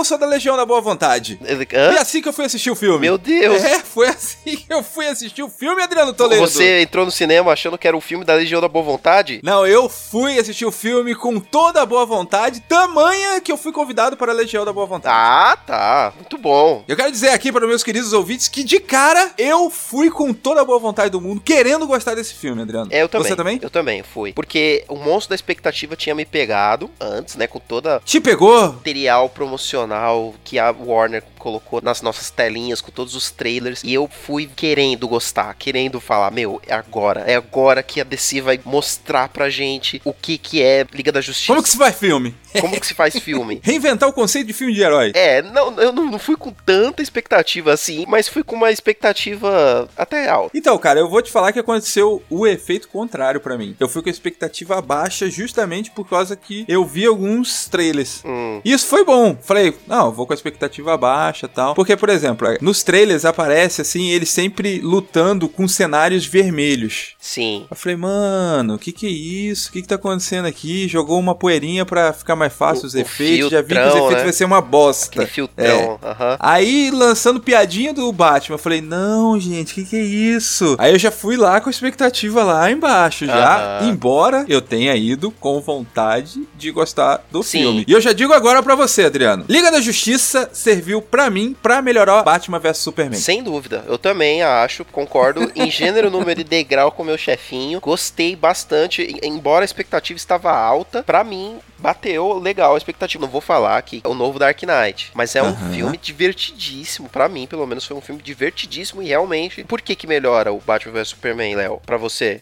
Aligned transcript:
Eu 0.00 0.04
sou 0.04 0.18
da 0.18 0.26
Legião 0.26 0.56
da 0.56 0.66
Boa 0.66 0.80
Vontade. 0.80 1.38
E 1.42 1.76
Hã? 1.76 2.00
assim 2.00 2.20
que 2.20 2.28
eu 2.28 2.32
fui 2.32 2.44
assistir 2.44 2.70
o 2.70 2.74
filme. 2.76 3.00
Meu 3.00 3.16
Deus! 3.18 3.62
É, 3.62 3.78
foi 3.80 4.08
assim 4.08 4.29
eu 4.80 4.84
fui 4.84 5.06
assistir 5.08 5.42
o 5.42 5.48
filme, 5.48 5.82
Adriano 5.82 6.12
Toledo. 6.12 6.40
Você 6.40 6.82
entrou 6.82 7.04
no 7.04 7.10
cinema 7.10 7.52
achando 7.52 7.76
que 7.76 7.88
era 7.88 7.96
o 7.96 8.00
filme 8.00 8.24
da 8.24 8.34
Legião 8.34 8.60
da 8.60 8.68
Boa 8.68 8.84
Vontade? 8.84 9.40
Não, 9.42 9.66
eu 9.66 9.88
fui 9.88 10.38
assistir 10.38 10.64
o 10.64 10.70
filme 10.70 11.14
com 11.14 11.40
toda 11.40 11.82
a 11.82 11.86
boa 11.86 12.06
vontade, 12.06 12.60
tamanha 12.60 13.40
que 13.40 13.50
eu 13.50 13.56
fui 13.56 13.72
convidado 13.72 14.16
para 14.16 14.30
a 14.30 14.34
Legião 14.34 14.64
da 14.64 14.72
Boa 14.72 14.86
Vontade. 14.86 15.14
Ah, 15.16 15.58
tá. 15.66 16.12
Muito 16.16 16.38
bom. 16.38 16.84
Eu 16.86 16.96
quero 16.96 17.10
dizer 17.10 17.30
aqui 17.30 17.50
para 17.50 17.66
meus 17.66 17.82
queridos 17.82 18.12
ouvintes 18.12 18.46
que 18.46 18.62
de 18.62 18.78
cara 18.78 19.32
eu 19.36 19.68
fui 19.70 20.08
com 20.10 20.32
toda 20.32 20.60
a 20.60 20.64
boa 20.64 20.78
vontade 20.78 21.10
do 21.10 21.20
mundo, 21.20 21.40
querendo 21.40 21.86
gostar 21.86 22.14
desse 22.14 22.34
filme, 22.34 22.62
Adriano. 22.62 22.88
É, 22.92 23.02
eu 23.02 23.08
também. 23.08 23.28
Você 23.28 23.36
também? 23.36 23.58
Eu 23.60 23.70
também 23.70 24.02
fui. 24.02 24.32
Porque 24.32 24.84
o 24.88 24.96
monstro 24.96 25.30
da 25.30 25.34
expectativa 25.34 25.96
tinha 25.96 26.14
me 26.14 26.24
pegado 26.24 26.88
antes, 27.00 27.34
né? 27.34 27.46
Com 27.46 27.58
toda 27.58 28.00
Te 28.04 28.20
pegou? 28.20 28.72
material 28.72 29.28
promocional 29.28 30.34
que 30.44 30.58
a 30.58 30.70
Warner 30.70 31.24
colocou 31.40 31.80
nas 31.82 32.02
nossas 32.02 32.30
telinhas, 32.30 32.80
com 32.80 32.90
todos 32.92 33.14
os 33.16 33.30
trailers. 33.30 33.82
E 33.82 33.92
eu 33.92 34.08
fui 34.08 34.48
querendo 34.54 35.08
gostar, 35.08 35.52
querendo 35.54 35.98
falar, 35.98 36.30
meu, 36.30 36.60
é 36.66 36.74
agora. 36.74 37.20
É 37.26 37.34
agora 37.34 37.82
que 37.82 38.00
a 38.00 38.04
DC 38.04 38.40
vai 38.40 38.60
mostrar 38.64 39.28
pra 39.30 39.50
gente 39.50 40.00
o 40.04 40.12
que 40.12 40.38
que 40.38 40.62
é 40.62 40.86
Liga 40.92 41.10
da 41.10 41.20
Justiça. 41.20 41.48
Como 41.52 41.62
que 41.62 41.68
se 41.70 41.76
faz 41.78 41.96
filme? 41.98 42.34
Como 42.60 42.78
que 42.78 42.86
se 42.86 42.94
faz 42.94 43.18
filme. 43.18 43.60
Reinventar 43.64 44.08
o 44.08 44.12
conceito 44.12 44.46
de 44.48 44.52
filme 44.52 44.74
de 44.74 44.82
herói. 44.82 45.12
É, 45.14 45.40
não, 45.42 45.80
eu 45.80 45.92
não, 45.92 46.10
não 46.10 46.18
fui 46.18 46.36
com 46.36 46.50
tanta 46.52 47.02
expectativa 47.02 47.72
assim, 47.72 48.04
mas 48.06 48.28
fui 48.28 48.42
com 48.42 48.56
uma 48.56 48.70
expectativa 48.70 49.88
até 49.96 50.28
alta. 50.28 50.50
Então, 50.56 50.76
cara, 50.78 51.00
eu 51.00 51.08
vou 51.08 51.22
te 51.22 51.30
falar 51.30 51.52
que 51.52 51.58
aconteceu 51.58 52.22
o 52.28 52.46
efeito 52.46 52.88
contrário 52.88 53.40
pra 53.40 53.56
mim. 53.56 53.74
Eu 53.80 53.88
fui 53.88 54.02
com 54.02 54.08
a 54.08 54.12
expectativa 54.12 54.80
baixa 54.82 55.28
justamente 55.30 55.90
por 55.90 56.08
causa 56.08 56.36
que 56.36 56.64
eu 56.68 56.84
vi 56.84 57.06
alguns 57.06 57.66
trailers. 57.66 58.22
Hum, 58.24 58.60
E 58.64 58.72
isso 58.72 58.86
foi 58.86 59.04
bom. 59.04 59.36
Falei, 59.42 59.74
não, 59.86 60.12
vou 60.12 60.26
com 60.26 60.32
a 60.32 60.36
expectativa 60.36 60.96
baixa 60.96 61.29
tal. 61.48 61.74
Porque, 61.74 61.96
por 61.96 62.08
exemplo, 62.08 62.46
nos 62.60 62.82
trailers 62.82 63.24
aparece 63.24 63.80
assim, 63.80 64.08
ele 64.10 64.26
sempre 64.26 64.80
lutando 64.80 65.48
com 65.48 65.66
cenários 65.68 66.26
vermelhos. 66.26 67.14
sim. 67.18 67.66
Eu 67.70 67.76
falei, 67.76 67.96
mano, 67.96 68.74
o 68.74 68.78
que 68.78 68.92
que 68.92 69.06
é 69.06 69.10
isso? 69.10 69.68
O 69.68 69.72
que 69.72 69.82
que 69.82 69.88
tá 69.88 69.94
acontecendo 69.94 70.46
aqui? 70.46 70.88
Jogou 70.88 71.18
uma 71.18 71.34
poeirinha 71.34 71.84
pra 71.84 72.12
ficar 72.12 72.34
mais 72.36 72.52
fácil 72.52 72.84
O- 72.84 72.86
os 72.88 72.94
efeitos. 72.94 73.50
Já 73.50 73.60
vi 73.62 73.68
que 73.68 73.74
os 73.74 73.82
filtrão, 73.84 73.96
efeitos 74.04 74.16
né? 74.18 74.24
vai 74.24 74.32
ser 74.32 74.44
uma 74.44 74.60
bosta. 74.60 75.06
Aquele 75.10 75.26
filtrão, 75.26 75.98
aham. 76.02 76.36
Aí, 76.40 76.90
lançando 76.90 77.40
piadinha 77.40 77.92
do 77.92 78.10
Batman, 78.12 78.54
eu 78.54 78.58
falei, 78.58 78.80
não, 78.80 79.38
gente, 79.38 79.72
o 79.72 79.74
que, 79.74 79.84
que 79.84 79.96
é 79.96 80.02
isso? 80.02 80.76
Aí 80.78 80.92
eu 80.92 80.98
já 80.98 81.10
fui 81.10 81.36
lá 81.36 81.60
com 81.60 81.68
a 81.68 81.72
expectativa 81.72 82.42
lá 82.42 82.70
embaixo, 82.70 83.26
já, 83.26 83.80
embora 83.82 84.44
eu 84.48 84.60
tenha 84.60 84.94
ido 84.96 85.30
com 85.30 85.60
vontade 85.60 86.46
de 86.56 86.70
gostar 86.70 87.24
do 87.30 87.42
Sim. 87.42 87.58
filme. 87.60 87.84
E 87.86 87.92
eu 87.92 88.00
já 88.00 88.12
digo 88.12 88.32
agora 88.32 88.62
pra 88.62 88.74
você, 88.74 89.04
Adriano. 89.04 89.44
Liga 89.48 89.70
da 89.70 89.80
Justiça 89.80 90.48
serviu 90.52 91.00
pra 91.02 91.19
mim 91.28 91.54
pra 91.60 91.82
melhorar 91.82 92.22
Batman 92.22 92.58
vs 92.60 92.78
Superman. 92.78 93.18
Sem 93.20 93.42
dúvida, 93.42 93.84
eu 93.88 93.98
também 93.98 94.42
acho, 94.42 94.84
concordo 94.84 95.50
em 95.54 95.68
gênero, 95.72 96.10
número 96.10 96.40
e 96.40 96.44
degrau 96.44 96.92
com 96.92 97.02
o 97.02 97.06
meu 97.06 97.18
chefinho. 97.18 97.80
Gostei 97.80 98.34
bastante, 98.36 99.18
embora 99.22 99.64
a 99.64 99.66
expectativa 99.66 100.16
estava 100.16 100.50
alta, 100.52 101.02
pra 101.02 101.22
mim 101.24 101.58
bateu 101.78 102.38
legal 102.38 102.74
a 102.74 102.78
expectativa. 102.78 103.22
Não 103.24 103.30
vou 103.30 103.40
falar 103.40 103.80
que 103.82 104.00
é 104.04 104.08
o 104.08 104.14
novo 104.14 104.38
Dark 104.38 104.62
Knight, 104.62 105.10
mas 105.14 105.34
é 105.34 105.42
um 105.42 105.48
Aham. 105.48 105.72
filme 105.72 105.96
divertidíssimo, 105.98 107.08
Pra 107.10 107.28
mim, 107.28 107.46
pelo 107.46 107.66
menos 107.66 107.84
foi 107.84 107.96
um 107.96 108.00
filme 108.00 108.22
divertidíssimo 108.22 109.02
e 109.02 109.06
realmente, 109.08 109.64
por 109.64 109.80
que 109.80 109.96
que 109.96 110.06
melhora 110.06 110.52
o 110.52 110.60
Batman 110.64 110.92
vs 110.92 111.08
Superman, 111.08 111.56
Léo, 111.56 111.80
Pra 111.84 111.96
você? 111.96 112.40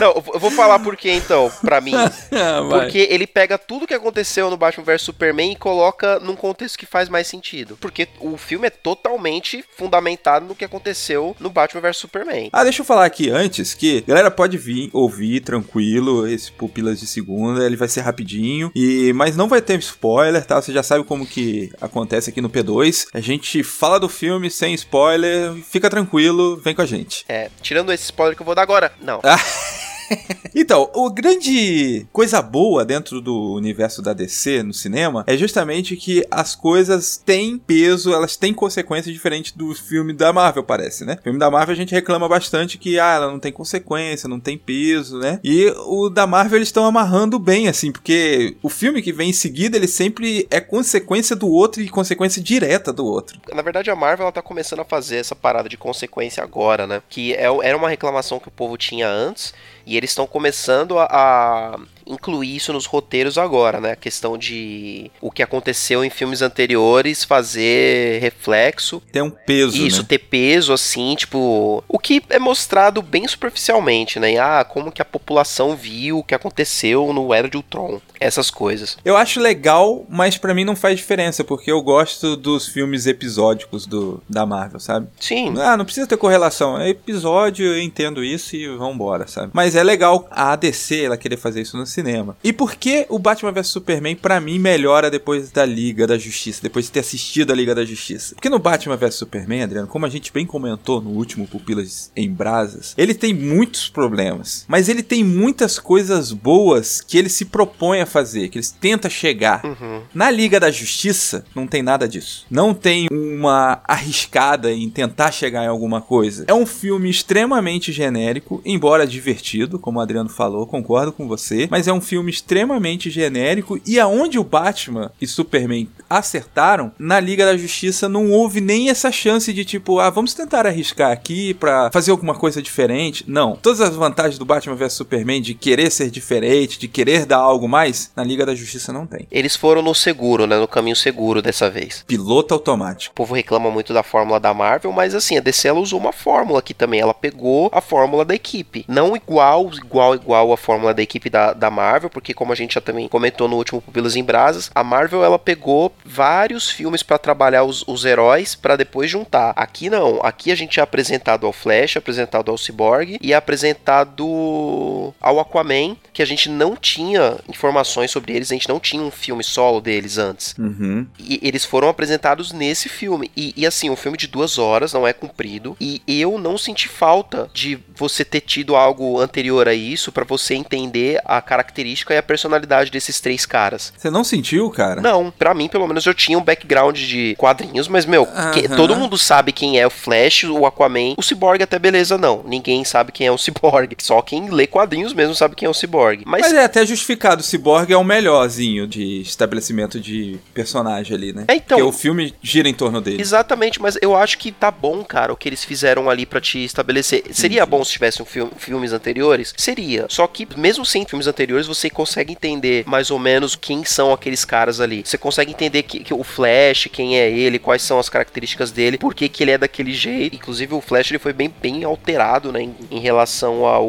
Não, 0.00 0.12
eu 0.32 0.40
vou- 0.40 0.50
falar 0.50 0.78
por 0.78 0.96
quê 0.96 1.10
então, 1.10 1.50
pra 1.62 1.80
mim. 1.80 1.92
Ah. 2.36 2.62
Porque 2.68 3.06
ele 3.10 3.26
pega 3.26 3.56
tudo 3.58 3.86
que 3.86 3.94
aconteceu 3.94 4.50
no 4.50 4.56
Batman 4.56 4.84
vs 4.84 5.02
Superman 5.02 5.52
e 5.52 5.56
coloca 5.56 6.18
num 6.20 6.34
contexto 6.34 6.76
que 6.78 6.86
faz 6.86 7.08
mais 7.08 7.26
sentido. 7.26 7.76
Porque 7.80 8.08
o 8.20 8.36
filme 8.36 8.66
é 8.66 8.70
totalmente 8.70 9.64
fundamentado 9.76 10.46
no 10.46 10.54
que 10.54 10.64
aconteceu 10.64 11.36
no 11.38 11.48
Batman 11.50 11.80
vs 11.80 11.96
Superman. 11.96 12.50
Ah, 12.52 12.64
deixa 12.64 12.82
eu 12.82 12.84
falar 12.84 13.04
aqui 13.04 13.30
antes 13.30 13.72
que 13.74 13.98
a 14.06 14.08
galera 14.10 14.30
pode 14.30 14.56
vir 14.58 14.90
ouvir 14.92 15.40
tranquilo 15.40 16.26
esse 16.26 16.50
Pupilas 16.52 16.98
de 17.00 17.06
Segunda, 17.06 17.64
ele 17.64 17.76
vai 17.76 17.88
ser 17.88 18.00
rapidinho, 18.00 18.70
e 18.74 19.12
mas 19.14 19.36
não 19.36 19.48
vai 19.48 19.60
ter 19.62 19.78
spoiler, 19.78 20.44
tá? 20.44 20.60
Você 20.60 20.72
já 20.72 20.82
sabe 20.82 21.04
como 21.04 21.26
que 21.26 21.70
acontece 21.80 22.30
aqui 22.30 22.40
no 22.40 22.50
P2. 22.50 23.06
A 23.14 23.20
gente 23.20 23.62
fala 23.62 23.98
do 24.00 24.08
filme 24.08 24.50
sem 24.50 24.74
spoiler, 24.74 25.52
fica 25.70 25.88
tranquilo, 25.90 26.56
vem 26.56 26.74
com 26.74 26.82
a 26.82 26.86
gente. 26.86 27.24
É, 27.28 27.48
tirando 27.62 27.92
esse 27.92 28.04
spoiler 28.04 28.34
que 28.36 28.42
eu 28.42 28.46
vou 28.46 28.54
dar 28.54 28.62
agora. 28.62 28.92
Não. 29.00 29.20
Então, 30.54 30.88
o 30.94 31.10
grande 31.10 32.06
coisa 32.12 32.40
boa 32.40 32.84
dentro 32.84 33.20
do 33.20 33.54
universo 33.54 34.00
da 34.00 34.12
DC 34.12 34.62
no 34.62 34.72
cinema 34.72 35.24
é 35.26 35.36
justamente 35.36 35.96
que 35.96 36.24
as 36.30 36.54
coisas 36.54 37.16
têm 37.16 37.58
peso, 37.58 38.12
elas 38.12 38.36
têm 38.36 38.54
consequências 38.54 39.12
diferentes 39.12 39.50
do 39.50 39.74
filme 39.74 40.12
da 40.12 40.32
Marvel, 40.32 40.62
parece, 40.62 41.04
né? 41.04 41.16
O 41.18 41.22
filme 41.24 41.40
da 41.40 41.50
Marvel 41.50 41.72
a 41.72 41.76
gente 41.76 41.92
reclama 41.92 42.28
bastante 42.28 42.78
que 42.78 43.00
ah, 43.00 43.14
ela 43.14 43.30
não 43.32 43.40
tem 43.40 43.50
consequência, 43.50 44.28
não 44.28 44.38
tem 44.38 44.56
peso, 44.56 45.18
né? 45.18 45.40
E 45.42 45.66
o 45.86 46.08
da 46.08 46.24
Marvel 46.24 46.58
eles 46.58 46.68
estão 46.68 46.84
amarrando 46.84 47.36
bem 47.38 47.66
assim, 47.66 47.90
porque 47.90 48.56
o 48.62 48.68
filme 48.68 49.02
que 49.02 49.12
vem 49.12 49.30
em 49.30 49.32
seguida, 49.32 49.76
ele 49.76 49.88
sempre 49.88 50.46
é 50.50 50.60
consequência 50.60 51.34
do 51.34 51.48
outro 51.48 51.82
e 51.82 51.88
consequência 51.88 52.40
direta 52.40 52.92
do 52.92 53.04
outro. 53.04 53.40
Na 53.52 53.62
verdade, 53.62 53.90
a 53.90 53.96
Marvel 53.96 54.24
ela 54.24 54.32
tá 54.32 54.42
começando 54.42 54.80
a 54.80 54.84
fazer 54.84 55.16
essa 55.16 55.34
parada 55.34 55.68
de 55.68 55.76
consequência 55.76 56.42
agora, 56.42 56.86
né? 56.86 57.02
Que 57.08 57.34
é, 57.34 57.46
era 57.62 57.76
uma 57.76 57.88
reclamação 57.88 58.38
que 58.38 58.48
o 58.48 58.52
povo 58.52 58.76
tinha 58.76 59.08
antes. 59.08 59.52
E 59.86 59.96
eles 59.96 60.10
estão 60.10 60.26
começando 60.26 60.98
a, 60.98 61.06
a 61.10 61.78
incluir 62.06 62.56
isso 62.56 62.72
nos 62.72 62.86
roteiros 62.86 63.38
agora, 63.38 63.80
né? 63.80 63.92
A 63.92 63.96
questão 63.96 64.36
de 64.36 65.10
o 65.20 65.30
que 65.30 65.42
aconteceu 65.42 66.04
em 66.04 66.10
filmes 66.10 66.42
anteriores 66.42 67.24
fazer 67.24 68.20
reflexo 68.20 69.02
Tem 69.12 69.22
um 69.22 69.30
peso, 69.30 69.76
Isso, 69.76 70.02
né? 70.02 70.06
ter 70.08 70.18
peso, 70.18 70.72
assim, 70.72 71.14
tipo. 71.14 71.82
O 71.88 71.98
que 71.98 72.22
é 72.30 72.38
mostrado 72.38 73.02
bem 73.02 73.26
superficialmente, 73.26 74.18
né? 74.18 74.36
Ah, 74.38 74.64
como 74.64 74.92
que 74.92 75.02
a 75.02 75.04
população 75.04 75.74
viu 75.76 76.18
o 76.18 76.24
que 76.24 76.34
aconteceu 76.34 77.12
no 77.12 77.32
Era 77.32 77.48
de 77.48 77.56
Ultron. 77.56 78.00
Essas 78.20 78.50
coisas. 78.50 78.96
Eu 79.04 79.16
acho 79.16 79.40
legal, 79.40 80.06
mas 80.08 80.38
pra 80.38 80.54
mim 80.54 80.64
não 80.64 80.76
faz 80.76 80.96
diferença, 80.96 81.44
porque 81.44 81.70
eu 81.70 81.82
gosto 81.82 82.36
dos 82.36 82.66
filmes 82.68 83.06
episódicos 83.06 83.86
do, 83.86 84.22
da 84.28 84.46
Marvel, 84.46 84.80
sabe? 84.80 85.08
Sim. 85.20 85.54
Ah, 85.58 85.76
não 85.76 85.84
precisa 85.84 86.06
ter 86.06 86.16
correlação. 86.16 86.80
É 86.80 86.88
episódio, 86.88 87.66
eu 87.66 87.80
entendo 87.82 88.24
isso 88.24 88.56
e 88.56 88.66
vambora, 88.76 89.26
sabe? 89.26 89.50
Mas 89.52 89.74
é 89.74 89.82
legal 89.82 90.26
a 90.30 90.52
ADC 90.52 91.04
ela 91.04 91.16
querer 91.16 91.36
fazer 91.36 91.60
isso 91.62 91.76
no 91.76 91.86
cinema. 91.94 92.36
E 92.42 92.52
por 92.52 92.74
que 92.74 93.06
o 93.08 93.18
Batman 93.18 93.52
vs 93.52 93.68
Superman, 93.68 94.16
pra 94.16 94.40
mim, 94.40 94.58
melhora 94.58 95.10
depois 95.10 95.50
da 95.50 95.64
Liga 95.64 96.06
da 96.06 96.18
Justiça, 96.18 96.60
depois 96.62 96.86
de 96.86 96.92
ter 96.92 97.00
assistido 97.00 97.52
a 97.52 97.56
Liga 97.56 97.74
da 97.74 97.84
Justiça? 97.84 98.34
Porque 98.34 98.48
no 98.48 98.58
Batman 98.58 98.96
vs 98.96 99.14
Superman, 99.14 99.62
Adriano, 99.62 99.88
como 99.88 100.06
a 100.06 100.08
gente 100.08 100.32
bem 100.32 100.46
comentou 100.46 101.00
no 101.00 101.10
último 101.10 101.46
Pupilas 101.46 102.10
em 102.16 102.30
Brasas, 102.30 102.94
ele 102.98 103.14
tem 103.14 103.32
muitos 103.32 103.88
problemas, 103.88 104.64
mas 104.68 104.88
ele 104.88 105.02
tem 105.02 105.22
muitas 105.22 105.78
coisas 105.78 106.32
boas 106.32 107.00
que 107.00 107.16
ele 107.16 107.28
se 107.28 107.44
propõe 107.44 108.00
a 108.00 108.06
fazer, 108.06 108.48
que 108.48 108.58
ele 108.58 108.66
tenta 108.80 109.08
chegar. 109.08 109.64
Uhum. 109.64 110.02
Na 110.14 110.30
Liga 110.30 110.58
da 110.58 110.70
Justiça, 110.70 111.44
não 111.54 111.66
tem 111.66 111.82
nada 111.82 112.08
disso. 112.08 112.46
Não 112.50 112.74
tem 112.74 113.08
uma 113.10 113.80
arriscada 113.86 114.72
em 114.72 114.88
tentar 114.90 115.30
chegar 115.30 115.64
em 115.64 115.68
alguma 115.68 116.00
coisa. 116.00 116.44
É 116.48 116.54
um 116.54 116.66
filme 116.66 117.08
extremamente 117.08 117.92
genérico, 117.92 118.60
embora 118.64 119.06
divertido, 119.06 119.78
como 119.78 119.98
o 119.98 120.02
Adriano 120.02 120.28
falou, 120.28 120.66
concordo 120.66 121.12
com 121.12 121.28
você. 121.28 121.68
Mas 121.70 121.83
mas 121.84 121.88
é 121.88 121.92
um 121.92 122.00
filme 122.00 122.30
extremamente 122.30 123.10
genérico 123.10 123.78
e 123.84 124.00
aonde 124.00 124.38
o 124.38 124.44
Batman 124.44 125.12
e 125.20 125.26
Superman 125.26 125.86
acertaram, 126.08 126.92
na 126.98 127.20
Liga 127.20 127.44
da 127.44 127.56
Justiça 127.56 128.08
não 128.08 128.30
houve 128.30 128.60
nem 128.60 128.88
essa 128.88 129.12
chance 129.12 129.52
de 129.52 129.64
tipo, 129.64 129.98
ah, 129.98 130.08
vamos 130.08 130.32
tentar 130.32 130.66
arriscar 130.66 131.10
aqui 131.10 131.52
pra 131.54 131.90
fazer 131.92 132.10
alguma 132.10 132.34
coisa 132.34 132.62
diferente. 132.62 133.24
Não. 133.26 133.56
Todas 133.56 133.80
as 133.80 133.94
vantagens 133.94 134.38
do 134.38 134.44
Batman 134.44 134.76
vs 134.76 134.94
Superman 134.94 135.42
de 135.42 135.54
querer 135.54 135.90
ser 135.90 136.10
diferente, 136.10 136.78
de 136.78 136.88
querer 136.88 137.26
dar 137.26 137.38
algo 137.38 137.68
mais, 137.68 138.10
na 138.16 138.24
Liga 138.24 138.46
da 138.46 138.54
Justiça 138.54 138.92
não 138.92 139.06
tem. 139.06 139.26
Eles 139.30 139.56
foram 139.56 139.82
no 139.82 139.94
seguro, 139.94 140.46
né? 140.46 140.58
No 140.58 140.68
caminho 140.68 140.96
seguro 140.96 141.42
dessa 141.42 141.68
vez. 141.68 142.04
Piloto 142.06 142.54
automático. 142.54 143.12
O 143.12 143.16
povo 143.16 143.34
reclama 143.34 143.70
muito 143.70 143.92
da 143.92 144.02
fórmula 144.02 144.40
da 144.40 144.54
Marvel, 144.54 144.92
mas 144.92 145.14
assim, 145.14 145.36
a 145.36 145.40
DC 145.40 145.68
ela 145.68 145.80
usou 145.80 146.00
uma 146.00 146.12
fórmula 146.12 146.60
aqui 146.60 146.72
também. 146.72 147.00
Ela 147.00 147.14
pegou 147.14 147.68
a 147.72 147.80
fórmula 147.80 148.24
da 148.24 148.34
equipe. 148.34 148.84
Não 148.88 149.14
igual, 149.16 149.70
igual, 149.74 150.14
igual 150.14 150.52
a 150.52 150.56
fórmula 150.56 150.94
da 150.94 151.02
equipe 151.02 151.28
da, 151.28 151.52
da 151.52 151.73
Marvel, 151.74 152.08
porque 152.08 152.32
como 152.32 152.52
a 152.52 152.56
gente 152.56 152.74
já 152.74 152.80
também 152.80 153.08
comentou 153.08 153.48
no 153.48 153.56
último 153.56 153.82
Pupilas 153.82 154.16
em 154.16 154.24
Brasas, 154.24 154.70
a 154.74 154.84
Marvel 154.84 155.24
ela 155.24 155.38
pegou 155.38 155.92
vários 156.04 156.70
filmes 156.70 157.02
para 157.02 157.18
trabalhar 157.18 157.64
os, 157.64 157.84
os 157.86 158.04
heróis 158.04 158.54
para 158.54 158.76
depois 158.76 159.10
juntar. 159.10 159.52
Aqui 159.56 159.90
não. 159.90 160.20
Aqui 160.22 160.50
a 160.52 160.54
gente 160.54 160.78
é 160.78 160.82
apresentado 160.82 161.46
ao 161.46 161.52
Flash, 161.52 161.96
apresentado 161.96 162.50
ao 162.50 162.58
Cyborg 162.58 163.18
e 163.20 163.32
é 163.32 163.36
apresentado 163.36 165.12
ao 165.20 165.40
Aquaman, 165.40 165.96
que 166.12 166.22
a 166.22 166.26
gente 166.26 166.48
não 166.48 166.76
tinha 166.76 167.38
informações 167.48 168.10
sobre 168.10 168.32
eles, 168.34 168.50
a 168.50 168.54
gente 168.54 168.68
não 168.68 168.78
tinha 168.78 169.02
um 169.02 169.10
filme 169.10 169.42
solo 169.42 169.80
deles 169.80 170.18
antes. 170.18 170.54
Uhum. 170.58 171.06
E 171.18 171.40
eles 171.42 171.64
foram 171.64 171.88
apresentados 171.88 172.52
nesse 172.52 172.88
filme. 172.88 173.30
E, 173.36 173.52
e 173.56 173.66
assim, 173.66 173.90
um 173.90 173.96
filme 173.96 174.16
de 174.16 174.26
duas 174.26 174.58
horas, 174.58 174.92
não 174.92 175.06
é 175.06 175.12
comprido. 175.12 175.76
E 175.80 176.02
eu 176.06 176.38
não 176.38 176.56
senti 176.56 176.88
falta 176.88 177.50
de 177.52 177.78
você 177.96 178.24
ter 178.24 178.40
tido 178.40 178.76
algo 178.76 179.20
anterior 179.20 179.68
a 179.68 179.74
isso 179.74 180.12
para 180.12 180.24
você 180.24 180.54
entender 180.54 181.20
a 181.24 181.40
característica 181.40 181.63
e 182.12 182.16
a 182.16 182.22
personalidade 182.22 182.90
desses 182.90 183.20
três 183.20 183.46
caras. 183.46 183.92
Você 183.96 184.10
não 184.10 184.24
sentiu, 184.24 184.70
cara? 184.70 185.00
Não, 185.00 185.30
para 185.30 185.54
mim, 185.54 185.68
pelo 185.68 185.86
menos, 185.86 186.04
eu 186.06 186.14
tinha 186.14 186.38
um 186.38 186.42
background 186.42 186.98
de 186.98 187.34
quadrinhos, 187.36 187.88
mas, 187.88 188.04
meu, 188.04 188.26
que, 188.52 188.68
todo 188.68 188.96
mundo 188.96 189.16
sabe 189.16 189.52
quem 189.52 189.78
é 189.78 189.86
o 189.86 189.90
Flash, 189.90 190.44
o 190.44 190.66
Aquaman. 190.66 191.14
O 191.16 191.22
Cyborg 191.22 191.62
até 191.62 191.78
beleza, 191.78 192.18
não. 192.18 192.42
Ninguém 192.44 192.84
sabe 192.84 193.12
quem 193.12 193.26
é 193.26 193.30
o 193.30 193.38
Cyborg. 193.38 193.94
Só 194.00 194.20
quem 194.22 194.50
lê 194.50 194.66
quadrinhos 194.66 195.12
mesmo 195.12 195.34
sabe 195.34 195.54
quem 195.54 195.66
é 195.66 195.70
o 195.70 195.74
Cyborg. 195.74 196.22
Mas, 196.26 196.42
mas 196.42 196.52
é 196.52 196.64
até 196.64 196.84
justificado. 196.84 197.40
O 197.40 197.44
Cyborg 197.44 197.92
é 197.92 197.96
o 197.96 198.04
melhorzinho 198.04 198.86
de 198.86 199.20
estabelecimento 199.20 200.00
de 200.00 200.38
personagem 200.52 201.16
ali, 201.16 201.32
né? 201.32 201.44
É, 201.48 201.54
então. 201.54 201.78
Porque 201.78 201.88
o 201.88 201.92
filme 201.92 202.34
gira 202.42 202.68
em 202.68 202.74
torno 202.74 203.00
dele. 203.00 203.20
Exatamente, 203.20 203.80
mas 203.80 203.98
eu 204.00 204.16
acho 204.16 204.38
que 204.38 204.52
tá 204.52 204.70
bom, 204.70 205.04
cara, 205.04 205.32
o 205.32 205.36
que 205.36 205.48
eles 205.48 205.64
fizeram 205.64 206.10
ali 206.10 206.26
para 206.26 206.40
te 206.40 206.64
estabelecer. 206.64 207.24
Seria 207.32 207.64
bom 207.66 207.84
se 207.84 207.92
tivesse 207.92 208.22
um 208.22 208.26
filme, 208.26 208.52
filmes 208.56 208.92
anteriores? 208.92 209.54
Seria. 209.56 210.06
Só 210.08 210.26
que, 210.26 210.46
mesmo 210.56 210.84
sem 210.84 211.04
filmes 211.04 211.26
anteriores, 211.26 211.53
você 211.66 211.90
consegue 211.90 212.32
entender 212.32 212.84
mais 212.86 213.10
ou 213.10 213.18
menos 213.18 213.56
quem 213.56 213.84
são 213.84 214.12
aqueles 214.12 214.44
caras 214.44 214.80
ali. 214.80 215.02
Você 215.04 215.18
consegue 215.18 215.50
entender 215.50 215.82
que, 215.82 216.00
que 216.00 216.14
o 216.14 216.24
Flash, 216.24 216.88
quem 216.92 217.18
é 217.18 217.30
ele, 217.30 217.58
quais 217.58 217.82
são 217.82 217.98
as 217.98 218.08
características 218.08 218.70
dele, 218.70 218.98
por 218.98 219.14
que, 219.14 219.28
que 219.28 219.42
ele 219.42 219.52
é 219.52 219.58
daquele 219.58 219.92
jeito. 219.92 220.34
Inclusive, 220.36 220.74
o 220.74 220.80
Flash 220.80 221.10
ele 221.10 221.18
foi 221.18 221.32
bem, 221.32 221.52
bem 221.60 221.84
alterado, 221.84 222.52
né, 222.52 222.62
em, 222.62 222.74
em 222.90 223.00
relação 223.00 223.64
ao, 223.64 223.86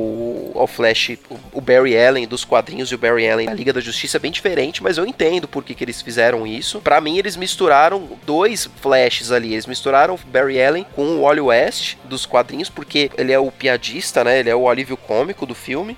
ao 0.55 0.67
Flash, 0.67 1.17
o, 1.29 1.37
o 1.53 1.61
Barry 1.61 1.97
Allen 1.97 2.27
dos 2.27 2.45
quadrinhos 2.45 2.91
e 2.91 2.95
o 2.95 2.97
Barry 2.97 3.29
Allen 3.29 3.47
da 3.47 3.53
Liga 3.53 3.73
da 3.73 3.79
Justiça 3.79 4.17
é 4.17 4.19
bem 4.19 4.31
diferente, 4.31 4.83
mas 4.83 4.97
eu 4.97 5.05
entendo 5.05 5.47
por 5.47 5.63
que, 5.63 5.73
que 5.73 5.83
eles 5.83 6.01
fizeram 6.01 6.45
isso. 6.45 6.79
Para 6.81 6.99
mim, 7.01 7.17
eles 7.17 7.35
misturaram 7.35 8.07
dois 8.25 8.69
Flashes 8.81 9.31
ali. 9.31 9.53
Eles 9.53 9.65
misturaram 9.65 10.17
Barry 10.27 10.61
Allen 10.61 10.85
com 10.95 11.03
o 11.03 11.21
Wally 11.21 11.41
West 11.41 11.95
dos 12.03 12.25
quadrinhos, 12.25 12.69
porque 12.69 13.09
ele 13.17 13.31
é 13.31 13.39
o 13.39 13.51
piadista, 13.51 14.23
né? 14.23 14.39
Ele 14.39 14.49
é 14.49 14.55
o 14.55 14.69
alívio 14.69 14.97
cômico 14.97 15.45
do 15.45 15.55
filme. 15.55 15.97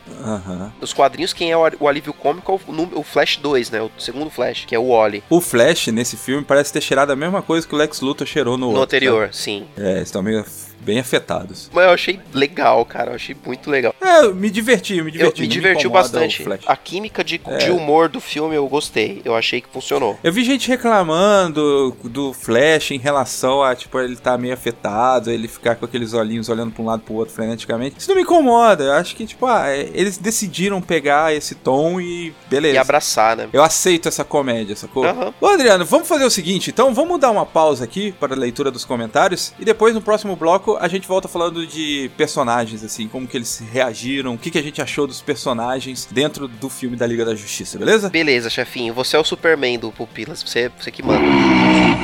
Nos 0.80 0.94
quadrinhos, 0.94 1.34
quem 1.34 1.52
é 1.52 1.57
o, 1.58 1.70
o 1.80 1.88
alívio 1.88 2.14
cômico 2.14 2.52
é 2.52 2.72
o, 2.72 3.00
o 3.00 3.04
Flash 3.04 3.38
2, 3.38 3.72
né? 3.72 3.82
O 3.82 3.92
segundo 3.98 4.30
Flash, 4.30 4.66
que 4.66 4.76
é 4.76 4.80
o 4.80 4.90
Wally. 4.90 5.24
O 5.30 5.42
Flash, 5.42 5.88
nesse 5.88 6.18
filme, 6.18 6.44
parece 6.44 6.72
ter 6.72 6.82
cheirado 6.82 7.12
a 7.12 7.16
mesma 7.16 7.42
coisa 7.42 7.68
que 7.68 7.74
o 7.74 7.78
Lex 7.78 8.02
Luthor 8.02 8.28
cheirou 8.28 8.58
no, 8.58 8.68
No 8.68 8.80
outro, 8.80 8.84
anterior, 8.84 9.30
sim. 9.32 9.68
É, 9.78 9.98
eles 9.98 10.04
estão 10.04 10.22
meio 10.22 10.44
bem 10.82 11.00
afetados. 11.00 11.70
Mas 11.74 11.86
eu 11.86 11.92
achei 11.92 12.20
legal, 12.34 12.84
cara. 12.86 13.12
Eu 13.12 13.16
achei 13.16 13.36
muito 13.46 13.70
legal. 13.70 13.94
É, 14.02 14.26
eu 14.26 14.36
me 14.36 14.50
diverti, 14.50 14.98
eu 14.98 15.04
me 15.06 15.10
Eu 15.12 15.14
diverti. 15.14 15.42
me 15.42 15.48
não 15.48 15.54
divertiu 15.54 15.90
bastante. 15.90 16.46
A 16.66 16.76
química 16.76 17.24
de, 17.24 17.42
É. 17.46 17.58
de 17.58 17.72
humor 17.72 18.10
do 18.10 18.20
filme 18.22 18.56
eu 18.56 18.68
gostei. 18.68 19.22
Eu 19.26 19.36
achei 19.36 19.62
que 19.62 19.68
funcionou. 19.70 20.18
Eu 20.24 20.32
vi 20.32 20.44
gente 20.44 20.68
reclamando 20.70 21.96
do 22.04 22.34
Flash 22.34 22.92
em 22.92 22.98
relação 22.98 23.62
a, 23.64 23.76
tipo, 23.76 24.00
ele 24.00 24.16
tá 24.16 24.38
meio 24.38 24.54
afetado, 24.54 25.30
ele 25.32 25.48
ficar 25.48 25.76
com 25.76 25.86
aqueles 25.86 26.14
olhinhos 26.14 26.50
olhando 26.50 26.72
pra 26.72 26.82
um 26.84 26.86
lado 26.86 27.02
pro 27.04 27.16
outro 27.16 27.34
freneticamente. 27.34 27.96
Isso 28.00 28.10
não 28.10 28.16
me 28.16 28.22
incomoda. 28.24 28.84
Eu 28.86 28.94
acho 28.94 29.16
que, 29.16 29.26
tipo, 29.26 29.46
ah, 29.46 29.70
é- 29.70 29.90
eles 29.94 30.18
decidiram 30.18 30.82
pegar 30.82 31.34
esse 31.34 31.56
tom 31.56 32.00
e 32.00 32.34
beleza. 32.50 32.76
E 32.76 32.78
abraçar, 32.78 33.36
né? 33.36 33.50
Eu 33.52 33.64
aceito 33.64 34.08
essa 34.08 34.24
comédia, 34.24 34.76
sacou? 34.76 35.04
Aham. 35.06 35.34
Ô, 35.40 35.48
Adriano, 35.48 35.86
vamos 35.86 36.08
fazer 36.08 36.26
o 36.26 36.30
seguinte, 36.32 36.70
então 36.70 36.94
vamos 36.94 37.20
dar 37.20 37.32
uma 37.32 37.46
pausa 37.46 37.84
aqui 37.84 38.12
para 38.14 38.34
a 38.34 38.38
leitura 38.38 38.72
dos 38.72 38.86
comentários 38.86 39.54
e 39.60 39.66
depois 39.66 39.94
no 39.94 40.02
próximo 40.02 40.36
bloco 40.36 40.67
a 40.76 40.88
gente 40.88 41.08
volta 41.08 41.28
falando 41.28 41.66
de 41.66 42.12
personagens, 42.18 42.84
assim, 42.84 43.08
como 43.08 43.28
que 43.28 43.38
eles 43.38 43.64
reagiram, 43.72 44.34
o 44.34 44.38
que, 44.38 44.52
que 44.52 44.58
a 44.58 44.64
gente 44.64 44.82
achou 44.82 45.08
dos 45.08 45.22
personagens 45.22 46.08
dentro 46.12 46.48
do 46.48 46.70
filme 46.70 46.96
da 46.96 47.08
Liga 47.08 47.24
da 47.24 47.36
Justiça, 47.36 47.78
beleza? 47.78 48.10
Beleza, 48.10 48.50
chefinho. 48.50 48.94
Você 48.94 49.16
é 49.16 49.20
o 49.20 49.24
Superman 49.24 49.80
do 49.80 49.92
Pupilas. 49.92 50.44
Você, 50.44 50.70
você 50.78 50.92
que 50.92 51.04
manda. 51.04 51.24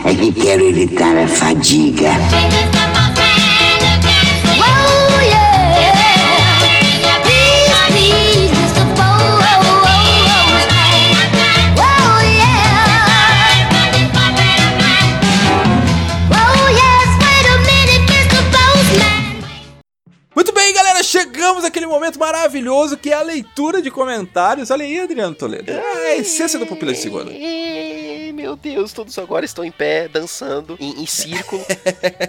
É 0.06 0.15
que 0.15 0.31
quero 0.31 0.63
evitar 0.63 1.18
a 1.18 1.27
fadiga. 1.27 2.12
Àquele 21.65 21.86
momento 21.86 22.19
maravilhoso 22.19 22.98
que 22.98 23.12
é 23.12 23.13
a 23.13 23.21
leitura 23.21 23.81
de 23.81 23.89
comentários. 23.89 24.69
Olha 24.71 24.86
aí, 24.86 25.00
Adriano 25.00 25.36
Toledo. 25.36 25.71
É 25.71 26.13
a 26.13 26.15
essência 26.18 26.60
do 26.60 26.65
Pupila 26.65 26.92
de 26.94 27.00
Segunda. 27.00 27.31
Meu 28.33 28.56
Deus, 28.56 28.91
todos 28.91 29.18
agora 29.19 29.45
estão 29.45 29.63
em 29.63 29.71
pé, 29.71 30.07
dançando 30.07 30.75
em, 30.80 31.03
em 31.03 31.06
círculo 31.06 31.63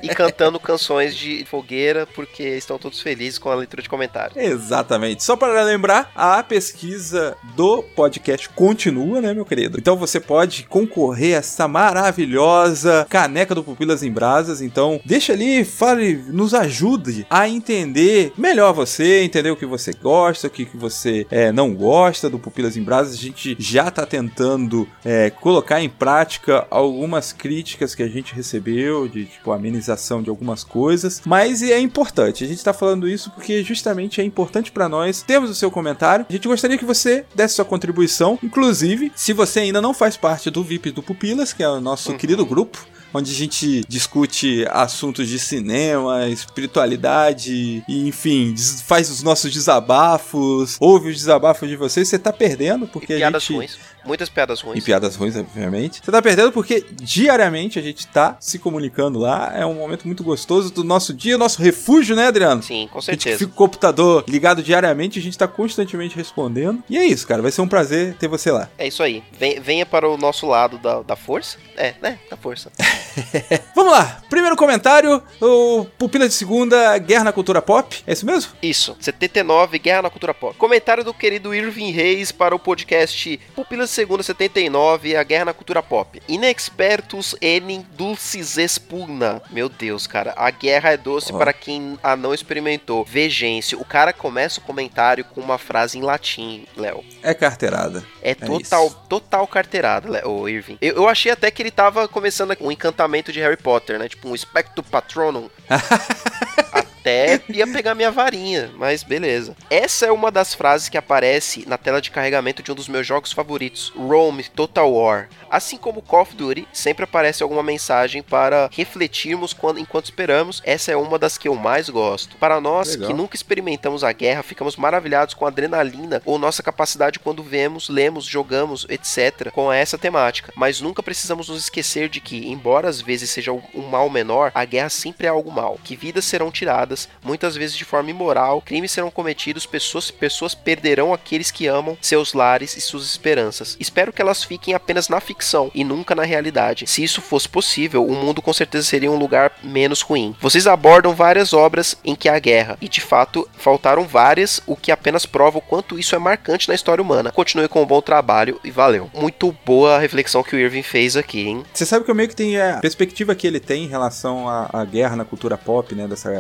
e 0.03 0.09
cantando 0.09 0.61
canções 0.61 1.17
de 1.17 1.47
fogueira 1.47 2.07
porque 2.15 2.43
estão 2.43 2.79
todos 2.79 3.01
felizes 3.01 3.39
com 3.39 3.49
a 3.49 3.55
leitura 3.55 3.81
de 3.81 3.89
comentários. 3.89 4.37
Exatamente. 4.37 5.25
Só 5.25 5.35
para 5.35 5.63
lembrar, 5.63 6.13
a 6.15 6.43
pesquisa 6.43 7.35
do 7.57 7.83
podcast 7.83 8.51
continua, 8.51 9.23
né, 9.23 9.33
meu 9.33 9.47
querido? 9.47 9.79
Então 9.79 9.97
você 9.97 10.21
pode 10.21 10.65
concorrer 10.65 11.37
a 11.37 11.39
essa 11.39 11.67
maravilhosa 11.67 13.07
caneca 13.09 13.55
do 13.55 13.65
Pupilas 13.65 14.03
em 14.03 14.13
Brasas. 14.13 14.61
Então, 14.61 15.01
deixa 15.07 15.33
ali, 15.33 15.65
fale, 15.65 16.23
nos 16.29 16.53
ajude 16.53 17.27
a 17.31 17.49
entender 17.49 18.31
melhor 18.37 18.75
você, 18.75 19.23
entender 19.23 19.51
o 19.51 19.57
que 19.57 19.65
você 19.65 19.93
gosta, 19.95 20.49
o 20.49 20.51
que 20.51 20.67
que 20.67 20.77
você 20.77 21.27
é, 21.31 21.51
não 21.51 21.75
gosta 21.75 22.29
do 22.29 22.39
Pupilas 22.39 22.77
em 22.77 22.83
Brasas. 22.83 23.15
A 23.15 23.23
gente 23.23 23.57
já 23.59 23.91
tá 23.91 24.05
tentando 24.05 24.87
é, 25.03 25.31
colocar 25.31 25.81
em 25.81 25.94
prática 25.99 26.67
algumas 26.71 27.33
críticas 27.33 27.95
que 27.95 28.03
a 28.03 28.09
gente 28.09 28.35
recebeu 28.35 29.09
de 29.09 29.27
tipo 29.27 29.53
amenização 29.53 30.23
de 30.23 30.31
algumas 30.31 30.63
coisas, 30.63 31.23
mas 31.25 31.63
é 31.63 31.79
importante. 31.79 32.45
A 32.45 32.47
gente 32.47 32.63
tá 32.63 32.73
falando 32.73 33.09
isso 33.09 33.31
porque 33.31 33.63
justamente 33.63 34.21
é 34.21 34.25
importante 34.25 34.71
para 34.71 34.89
nós 34.89 35.23
termos 35.23 35.51
o 35.51 35.55
seu 35.55 35.71
comentário. 35.71 36.27
A 36.29 36.33
gente 36.33 36.49
gostaria 36.49 36.79
que 36.79 36.85
você 36.85 37.25
desse 37.35 37.55
sua 37.55 37.65
contribuição, 37.65 38.39
inclusive, 38.43 39.13
se 39.15 39.33
você 39.33 39.61
ainda 39.61 39.81
não 39.81 39.95
faz 39.95 40.17
parte 40.17 40.51
do 40.51 40.63
VIP 40.63 40.91
do 40.91 41.03
Pupilas, 41.03 41.53
que 41.53 41.63
é 41.63 41.69
o 41.69 41.81
nosso 41.81 42.15
querido 42.15 42.45
grupo, 42.45 42.87
onde 43.15 43.31
a 43.31 43.35
gente 43.35 43.85
discute 43.89 44.67
assuntos 44.71 45.29
de 45.29 45.39
cinema, 45.39 46.27
espiritualidade, 46.29 47.85
e, 47.89 48.09
enfim, 48.09 48.55
faz 48.85 49.09
os 49.09 49.23
nossos 49.23 49.53
desabafos, 49.53 50.77
ouve 50.81 51.11
os 51.11 51.17
desabafos 51.17 51.69
de 51.69 51.77
vocês, 51.77 52.09
você 52.09 52.19
tá 52.19 52.33
perdendo, 52.33 52.89
porque 52.89 53.13
a 53.13 53.31
gente... 53.31 53.79
Muitas 54.07 54.29
piadas 54.29 54.61
ruins. 54.61 54.79
E 54.83 54.85
piadas 54.85 55.17
ruins, 55.17 55.37
obviamente. 55.37 56.01
Você 56.05 56.11
tá 56.13 56.21
perdendo 56.23 56.53
porque 56.53 56.85
diariamente 56.93 57.79
a 57.79 57.83
gente 57.83 58.07
tá 58.07 58.37
se 58.41 58.59
comunicando 58.59 59.19
lá. 59.19 59.53
É 59.55 59.65
um 59.65 59.75
momento 59.75 60.07
muito 60.07 60.23
gostoso 60.23 60.71
do 60.73 60.85
nosso 60.85 61.13
dia, 61.15 61.39
nosso 61.39 61.61
refúgio, 61.63 62.15
né, 62.17 62.27
Adriano? 62.27 62.63
Sim, 62.63 62.89
com 62.93 62.99
A 62.99 63.01
gente 63.03 63.23
certeza. 63.23 63.39
fica 63.39 63.51
com 63.51 63.55
o 63.65 63.67
computador 63.67 64.25
ligado 64.29 64.63
diariamente, 64.63 65.19
a 65.19 65.23
gente 65.23 65.37
tá 65.39 65.47
constantemente 65.49 66.17
respondendo. 66.17 66.83
E 66.89 66.99
é 66.99 67.05
isso, 67.05 67.27
cara. 67.27 67.41
Vai 67.43 67.51
ser 67.51 67.61
um 67.63 67.69
prazer 67.69 68.15
ter 68.15 68.29
você 68.29 68.51
lá. 68.51 68.69
É 68.79 68.87
isso 68.87 69.03
aí. 69.03 69.23
Ven- 69.39 69.61
venha 69.61 69.87
para 69.87 70.09
o 70.09 70.17
nosso 70.17 70.47
lado 70.47 70.79
da, 70.79 71.03
da 71.03 71.17
força. 71.17 71.59
É, 71.77 71.95
né? 72.01 72.19
Da 72.31 72.37
força. 72.37 72.71
Vamos 73.75 73.93
lá. 73.93 74.21
Primeiro 74.29 74.57
comentário: 74.57 75.23
o 75.41 75.85
Pupila 75.99 76.29
de 76.29 76.35
Segunda, 76.35 76.97
Guerra 76.99 77.25
na 77.25 77.33
Cultura 77.33 77.61
Pop. 77.63 78.03
É 78.07 78.13
isso 78.13 78.27
mesmo? 78.27 78.53
Isso. 78.63 78.97
79, 79.01 79.79
Guerra 79.79 80.03
na 80.03 80.11
Cultura 80.11 80.35
Pop. 80.35 80.57
Comentário 80.57 81.03
do 81.05 81.13
querido 81.15 81.55
Irving 81.55 81.91
Reis 81.91 82.31
para 82.33 82.55
o 82.55 82.59
podcast 82.59 83.39
Pupilas 83.55 83.91
segunda 83.95 84.23
79, 84.23 85.17
a 85.17 85.23
guerra 85.23 85.47
na 85.47 85.55
cultura 85.55 85.83
pop. 85.83 86.21
Inexpertus 86.29 87.35
enim 87.41 87.87
dulcis 87.93 88.59
expugna. 88.59 89.41
Meu 89.51 89.69
Deus, 89.69 90.07
cara, 90.07 90.35
a 90.37 90.51
guerra 90.51 90.91
é 90.91 90.97
doce 90.97 91.33
Ó. 91.33 91.39
para 91.39 91.53
quem 91.53 91.99
a 92.03 92.17
não 92.17 92.35
experimentou. 92.35 93.05
Vejence, 93.05 93.77
o 93.77 93.85
cara 93.85 94.13
começa 94.13 94.61
o 94.61 94.63
comentário 94.65 95.25
com 95.25 95.41
uma 95.41 95.59
frase 95.59 95.97
em 95.97 96.03
latim, 96.03 96.67
Léo. 96.77 97.05
É 97.23 97.33
carteirada. 97.33 98.05
É 98.21 98.35
total, 98.35 98.87
isso. 98.87 99.01
total 99.09 99.47
carteirada, 99.47 100.11
Léo, 100.11 100.49
Irving. 100.49 100.77
Eu, 100.81 100.97
eu 100.97 101.09
achei 101.09 101.31
até 101.31 101.51
que 101.51 101.63
ele 101.63 101.71
tava 101.71 102.09
começando 102.09 102.57
um 102.61 102.73
encantamento 102.73 103.33
de 103.33 103.41
Harry 103.41 103.57
Potter, 103.57 103.99
né? 103.99 104.09
Tipo 104.09 104.29
um 104.29 104.37
Spectro 104.37 104.83
Patronum. 104.83 105.49
Até 107.05 107.39
ia 107.51 107.67
pegar 107.67 107.95
minha 107.95 108.11
varinha, 108.11 108.71
mas 108.79 109.03
beleza. 109.03 109.55
Essa 109.69 110.07
é 110.07 110.13
uma 110.13 110.31
das 110.31 110.55
frases 110.55 110.89
que 110.89 110.97
aparece 110.97 111.69
na 111.69 111.77
tela 111.77 112.01
de 112.01 112.11
carregamento 112.11 112.63
de 112.63 112.73
um 112.73 112.75
dos 112.75 112.89
meus 112.89 113.07
jogos 113.07 113.31
favoritos, 113.31 113.93
Rome 113.95 114.45
Total 114.45 114.91
War. 114.91 115.29
Assim 115.51 115.77
como 115.77 116.01
Call 116.01 116.23
of 116.23 116.35
Duty, 116.35 116.67
sempre 116.73 117.05
aparece 117.05 117.43
alguma 117.43 117.63
mensagem 117.63 118.23
para 118.23 118.71
refletirmos 118.73 119.53
quando, 119.53 119.79
enquanto 119.79 120.07
esperamos. 120.07 120.63
Essa 120.65 120.93
é 120.93 120.97
uma 120.97 121.19
das 121.19 121.37
que 121.37 121.47
eu 121.47 121.55
mais 121.55 121.91
gosto. 121.91 122.37
Para 122.39 122.59
nós 122.61 122.95
Legal. 122.95 123.09
que 123.09 123.15
nunca 123.15 123.37
experimentamos 123.37 124.03
a 124.03 124.11
guerra, 124.11 124.43
ficamos 124.43 124.77
maravilhados 124.77 125.35
com 125.35 125.45
a 125.45 125.49
adrenalina 125.49 126.23
ou 126.25 126.39
nossa 126.39 126.63
capacidade 126.63 127.19
quando 127.19 127.43
vemos, 127.43 127.91
lemos, 127.91 128.25
jogamos, 128.25 128.87
etc. 128.89 129.51
com 129.53 129.71
essa 129.71 129.99
temática. 129.99 130.53
Mas 130.57 130.81
nunca 130.81 131.03
precisamos 131.03 131.51
nos 131.51 131.59
esquecer 131.65 132.09
de 132.09 132.21
que, 132.21 132.49
embora 132.49 132.89
às 132.89 133.03
vezes 133.03 133.29
seja 133.29 133.53
um 133.53 133.63
um 133.75 133.89
mal 133.89 134.09
menor, 134.09 134.53
a 134.55 134.65
guerra 134.65 134.89
sempre 134.89 135.27
é 135.27 135.31
algo 135.31 135.51
mal. 135.51 135.79
Que 135.83 135.97
vidas 135.97 136.25
serão 136.25 136.51
tiradas, 136.51 136.94
muitas 137.23 137.57
vezes 137.57 137.77
de 137.77 137.85
forma 137.85 138.11
imoral, 138.11 138.61
crimes 138.61 138.93
serão 138.93 139.11
cometidos, 139.11 139.67
pessoas, 139.67 140.11
pessoas 140.11 140.55
perderão 140.55 141.13
aqueles 141.13 141.51
que 141.51 141.67
amam, 141.67 141.97
seus 142.01 142.33
lares 142.33 142.77
e 142.77 142.81
suas 142.81 143.05
esperanças. 143.05 143.77
Espero 143.79 144.13
que 144.13 144.23
elas 144.23 144.45
fiquem 144.45 144.75
apenas 144.75 145.09
na 145.09 145.21
ficção 145.21 145.71
e 145.75 145.85
nunca 145.85 146.15
na 146.15 146.25
realidade. 146.25 146.87
Se 146.87 147.03
isso 147.03 147.21
fosse 147.21 147.49
possível, 147.49 148.07
o 148.07 148.15
mundo 148.15 148.43
com 148.43 148.53
certeza 148.53 148.87
seria 148.87 149.11
um 149.11 149.19
lugar 149.19 149.53
menos 149.63 150.03
ruim. 150.03 150.35
Vocês 150.41 150.67
abordam 150.67 151.15
várias 151.15 151.53
obras 151.53 151.97
em 152.05 152.15
que 152.15 152.29
há 152.29 152.39
guerra, 152.39 152.79
e 152.81 152.89
de 152.89 153.01
fato 153.01 153.49
faltaram 153.57 154.05
várias, 154.05 154.61
o 154.67 154.77
que 154.77 154.93
apenas 154.93 155.27
prova 155.27 155.59
o 155.59 155.63
quanto 155.63 155.99
isso 155.99 156.15
é 156.15 156.19
marcante 156.19 156.69
na 156.69 156.75
história 156.75 157.03
humana. 157.03 157.33
Continue 157.33 157.69
com 157.69 157.83
um 157.83 157.87
bom 157.87 158.01
trabalho 158.01 158.61
e 158.65 158.71
valeu. 158.71 159.11
Muito 159.15 159.55
boa 159.65 159.97
a 159.97 159.99
reflexão 159.99 160.43
que 160.43 160.55
o 160.55 160.59
Irving 160.59 160.83
fez 160.83 161.17
aqui, 161.17 161.49
hein? 161.49 161.65
Você 161.73 161.87
sabe 161.87 162.05
que 162.05 162.11
eu 162.11 162.15
meio 162.15 162.29
que 162.29 162.37
tenho 162.37 162.63
a 162.63 162.79
perspectiva 162.79 163.35
que 163.35 163.47
ele 163.47 163.61
tem 163.61 163.85
em 163.85 163.89
relação 163.89 164.49
à, 164.49 164.69
à 164.73 164.85
guerra 164.85 165.17
na 165.17 165.25
cultura 165.25 165.57
pop, 165.57 165.95
né? 165.95 166.07
Dessa 166.07 166.31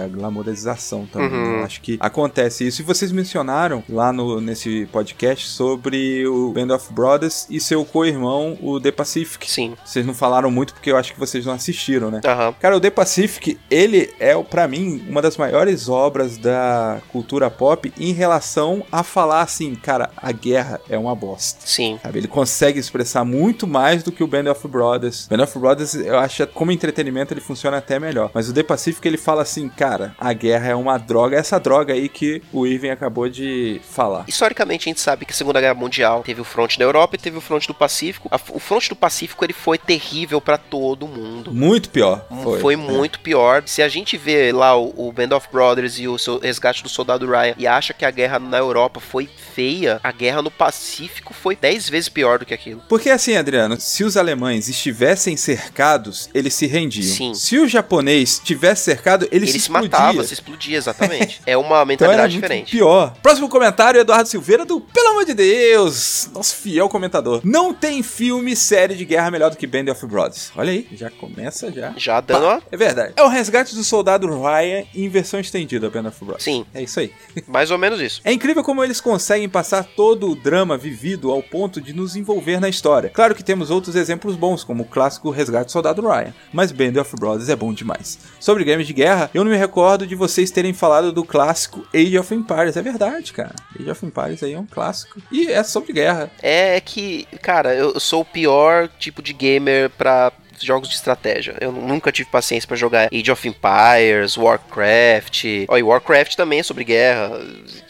glamorização 0.44 1.06
também. 1.06 1.30
Uhum. 1.30 1.58
Eu 1.58 1.64
acho 1.64 1.80
que 1.80 1.96
acontece 2.00 2.66
isso. 2.66 2.82
E 2.82 2.84
vocês 2.84 3.10
mencionaram 3.10 3.82
lá 3.88 4.12
no, 4.12 4.40
nesse 4.40 4.86
podcast 4.92 5.48
sobre 5.48 6.26
o 6.26 6.52
Band 6.52 6.74
of 6.74 6.92
Brothers 6.92 7.46
e 7.48 7.58
seu 7.60 7.84
co-irmão, 7.84 8.58
o 8.60 8.80
The 8.80 8.92
Pacific. 8.92 9.50
Sim. 9.50 9.74
Vocês 9.84 10.04
não 10.04 10.14
falaram 10.14 10.50
muito 10.50 10.74
porque 10.74 10.90
eu 10.90 10.96
acho 10.96 11.12
que 11.12 11.18
vocês 11.18 11.46
não 11.46 11.54
assistiram, 11.54 12.10
né? 12.10 12.20
Aham. 12.24 12.54
Cara, 12.60 12.76
o 12.76 12.80
The 12.80 12.90
Pacific, 12.90 13.58
ele 13.70 14.12
é, 14.20 14.40
pra 14.42 14.68
mim, 14.68 15.04
uma 15.08 15.22
das 15.22 15.36
maiores 15.36 15.88
obras 15.88 16.36
da 16.36 17.00
cultura 17.10 17.50
pop 17.50 17.92
em 17.98 18.12
relação 18.12 18.84
a 18.92 19.02
falar 19.02 19.42
assim, 19.42 19.74
cara, 19.74 20.10
a 20.16 20.32
guerra 20.32 20.80
é 20.88 20.98
uma 20.98 21.14
bosta. 21.14 21.60
Sim. 21.64 21.98
Sabe, 22.02 22.18
ele 22.18 22.28
consegue 22.28 22.78
expressar 22.78 23.24
muito 23.24 23.66
mais 23.66 24.02
do 24.02 24.12
que 24.12 24.22
o 24.22 24.26
Band 24.26 24.50
of 24.50 24.66
Brothers. 24.68 25.26
Band 25.28 25.42
of 25.42 25.58
Brothers, 25.58 25.94
eu 25.94 26.18
acho, 26.18 26.46
como 26.48 26.72
entretenimento, 26.72 27.32
ele 27.32 27.40
funciona 27.40 27.78
até 27.78 27.98
melhor. 27.98 28.30
Mas 28.34 28.48
o 28.48 28.52
The 28.52 28.62
Pacific, 28.62 29.06
ele 29.06 29.16
fala 29.16 29.42
assim, 29.42 29.68
cara, 29.68 30.14
a 30.18 30.32
guerra 30.34 30.68
é 30.68 30.74
uma 30.74 30.98
droga. 30.98 31.36
Essa 31.36 31.58
droga 31.58 31.94
aí 31.94 32.08
que 32.08 32.42
o 32.52 32.66
Irving 32.66 32.90
acabou 32.90 33.28
de 33.28 33.80
falar. 33.90 34.24
Historicamente, 34.28 34.88
a 34.88 34.90
gente 34.90 35.00
sabe 35.00 35.24
que 35.24 35.32
a 35.32 35.34
Segunda 35.34 35.60
Guerra 35.60 35.74
Mundial 35.74 36.22
teve 36.24 36.40
o 36.40 36.44
fronte 36.44 36.78
da 36.78 36.84
Europa 36.84 37.16
e 37.16 37.18
teve 37.18 37.38
o 37.38 37.40
fronte 37.40 37.66
do 37.66 37.74
Pacífico. 37.74 38.28
A- 38.30 38.40
o 38.50 38.58
fronte 38.58 38.88
do 38.88 38.96
Pacífico 38.96 39.44
ele 39.44 39.52
foi 39.52 39.78
terrível 39.78 40.40
pra 40.40 40.58
todo 40.58 41.06
mundo. 41.08 41.52
Muito 41.52 41.88
pior. 41.88 42.26
Foi, 42.42 42.60
Foi, 42.60 42.76
muito 42.76 43.20
pior. 43.20 43.62
Se 43.66 43.80
a 43.82 43.88
gente 43.88 44.16
vê 44.16 44.52
lá 44.52 44.76
o, 44.76 44.92
o 45.08 45.12
Band 45.12 45.34
of 45.36 45.48
Brothers 45.50 45.98
e 45.98 46.08
o 46.08 46.18
seu 46.18 46.38
resgate 46.38 46.82
do 46.82 46.88
soldado 46.88 47.26
Ryan 47.26 47.54
e 47.56 47.66
acha 47.66 47.92
que 47.94 48.04
a 48.04 48.10
guerra 48.10 48.38
na 48.38 48.58
Europa 48.58 49.00
foi 49.00 49.28
feia, 49.54 50.00
a 50.02 50.10
guerra 50.12 50.42
no 50.42 50.50
Pacífico 50.50 51.32
foi 51.32 51.54
10 51.56 51.88
vezes 51.88 52.08
pior 52.08 52.38
do 52.38 52.44
que 52.46 52.52
aquilo. 52.54 52.82
Porque 52.88 53.10
assim, 53.10 53.36
Adriano, 53.36 53.78
se 53.80 54.02
os 54.04 54.16
alemães 54.16 54.68
estivessem 54.68 55.36
cercados, 55.36 56.28
eles 56.34 56.54
se 56.54 56.66
rendiam. 56.66 57.04
Sim. 57.14 57.34
Se 57.34 57.58
o 57.58 57.68
japonês 57.68 58.40
tivesse 58.42 58.82
cercado, 58.84 59.26
ele, 59.30 59.44
Ele, 59.44 59.52
se, 59.52 59.60
se 59.60 59.70
matava, 59.70 60.23
se 60.24 60.34
explodia, 60.34 60.76
exatamente. 60.76 61.40
é 61.46 61.56
uma 61.56 61.74
Então 61.84 61.86
mentalidade 61.86 62.32
muito 62.34 62.42
diferente. 62.42 62.70
pior. 62.72 63.14
Próximo 63.22 63.48
comentário, 63.48 64.00
Eduardo 64.00 64.28
Silveira, 64.28 64.64
do 64.64 64.80
Pelo 64.80 65.08
amor 65.10 65.24
de 65.24 65.34
Deus, 65.34 66.28
nosso 66.32 66.56
fiel 66.56 66.88
comentador. 66.88 67.40
Não 67.44 67.72
tem 67.74 68.02
filme, 68.02 68.54
série 68.56 68.94
de 68.94 69.04
guerra 69.04 69.30
melhor 69.30 69.50
do 69.50 69.56
que 69.56 69.66
Band 69.66 69.90
of 69.90 70.06
Brothers. 70.06 70.50
Olha 70.56 70.70
aí, 70.72 70.86
já 70.92 71.10
começa 71.10 71.70
já. 71.72 71.92
Já 71.96 72.20
dando 72.20 72.46
a... 72.46 72.62
É 72.70 72.76
verdade. 72.76 73.12
É 73.16 73.22
o 73.22 73.28
resgate 73.28 73.74
do 73.74 73.84
soldado 73.84 74.26
Ryan 74.28 74.84
em 74.94 75.08
versão 75.08 75.38
estendida, 75.40 75.88
Band 75.90 76.08
of 76.08 76.18
Brothers. 76.24 76.44
Sim. 76.44 76.64
É 76.74 76.82
isso 76.82 77.00
aí. 77.00 77.12
mais 77.46 77.70
ou 77.70 77.78
menos 77.78 78.00
isso. 78.00 78.20
É 78.24 78.32
incrível 78.32 78.62
como 78.62 78.82
eles 78.82 79.00
conseguem 79.00 79.48
passar 79.48 79.84
todo 79.84 80.30
o 80.30 80.34
drama 80.34 80.76
vivido 80.76 81.30
ao 81.30 81.42
ponto 81.42 81.80
de 81.80 81.92
nos 81.92 82.16
envolver 82.16 82.60
na 82.60 82.68
história. 82.68 83.10
Claro 83.10 83.34
que 83.34 83.42
temos 83.44 83.70
outros 83.70 83.96
exemplos 83.96 84.36
bons, 84.36 84.64
como 84.64 84.82
o 84.82 84.86
clássico 84.86 85.30
Resgate 85.30 85.66
do 85.66 85.72
Soldado 85.72 86.02
Ryan, 86.02 86.34
mas 86.52 86.72
Band 86.72 87.00
of 87.00 87.14
Brothers 87.16 87.48
é 87.48 87.56
bom 87.56 87.72
demais. 87.72 88.18
Sobre 88.40 88.64
games 88.64 88.86
de 88.86 88.92
guerra, 88.92 89.30
eu 89.34 89.44
não 89.44 89.50
me 89.50 89.56
recordo 89.56 90.03
de 90.06 90.14
vocês 90.14 90.50
terem 90.50 90.72
falado 90.72 91.12
do 91.12 91.24
clássico 91.24 91.86
Age 91.94 92.18
of 92.18 92.34
Empires. 92.34 92.76
É 92.76 92.82
verdade, 92.82 93.32
cara. 93.32 93.54
Age 93.78 93.90
of 93.90 94.06
Empires 94.06 94.42
aí 94.42 94.52
é 94.52 94.58
um 94.58 94.66
clássico. 94.66 95.20
E 95.30 95.48
é 95.50 95.62
sobre 95.62 95.92
guerra. 95.92 96.30
É 96.42 96.80
que, 96.80 97.26
cara, 97.42 97.74
eu 97.74 97.98
sou 98.00 98.22
o 98.22 98.24
pior 98.24 98.88
tipo 98.98 99.22
de 99.22 99.32
gamer 99.32 99.90
pra 99.90 100.32
jogos 100.64 100.88
de 100.88 100.94
estratégia. 100.94 101.56
Eu 101.60 101.72
nunca 101.72 102.12
tive 102.12 102.28
paciência 102.30 102.66
pra 102.66 102.76
jogar 102.76 103.08
Age 103.12 103.30
of 103.30 103.48
Empires, 103.48 104.36
Warcraft. 104.36 105.44
Ó, 105.68 105.76
e 105.76 105.82
Warcraft 105.82 106.34
também 106.34 106.60
é 106.60 106.62
sobre 106.62 106.84
guerra. 106.84 107.40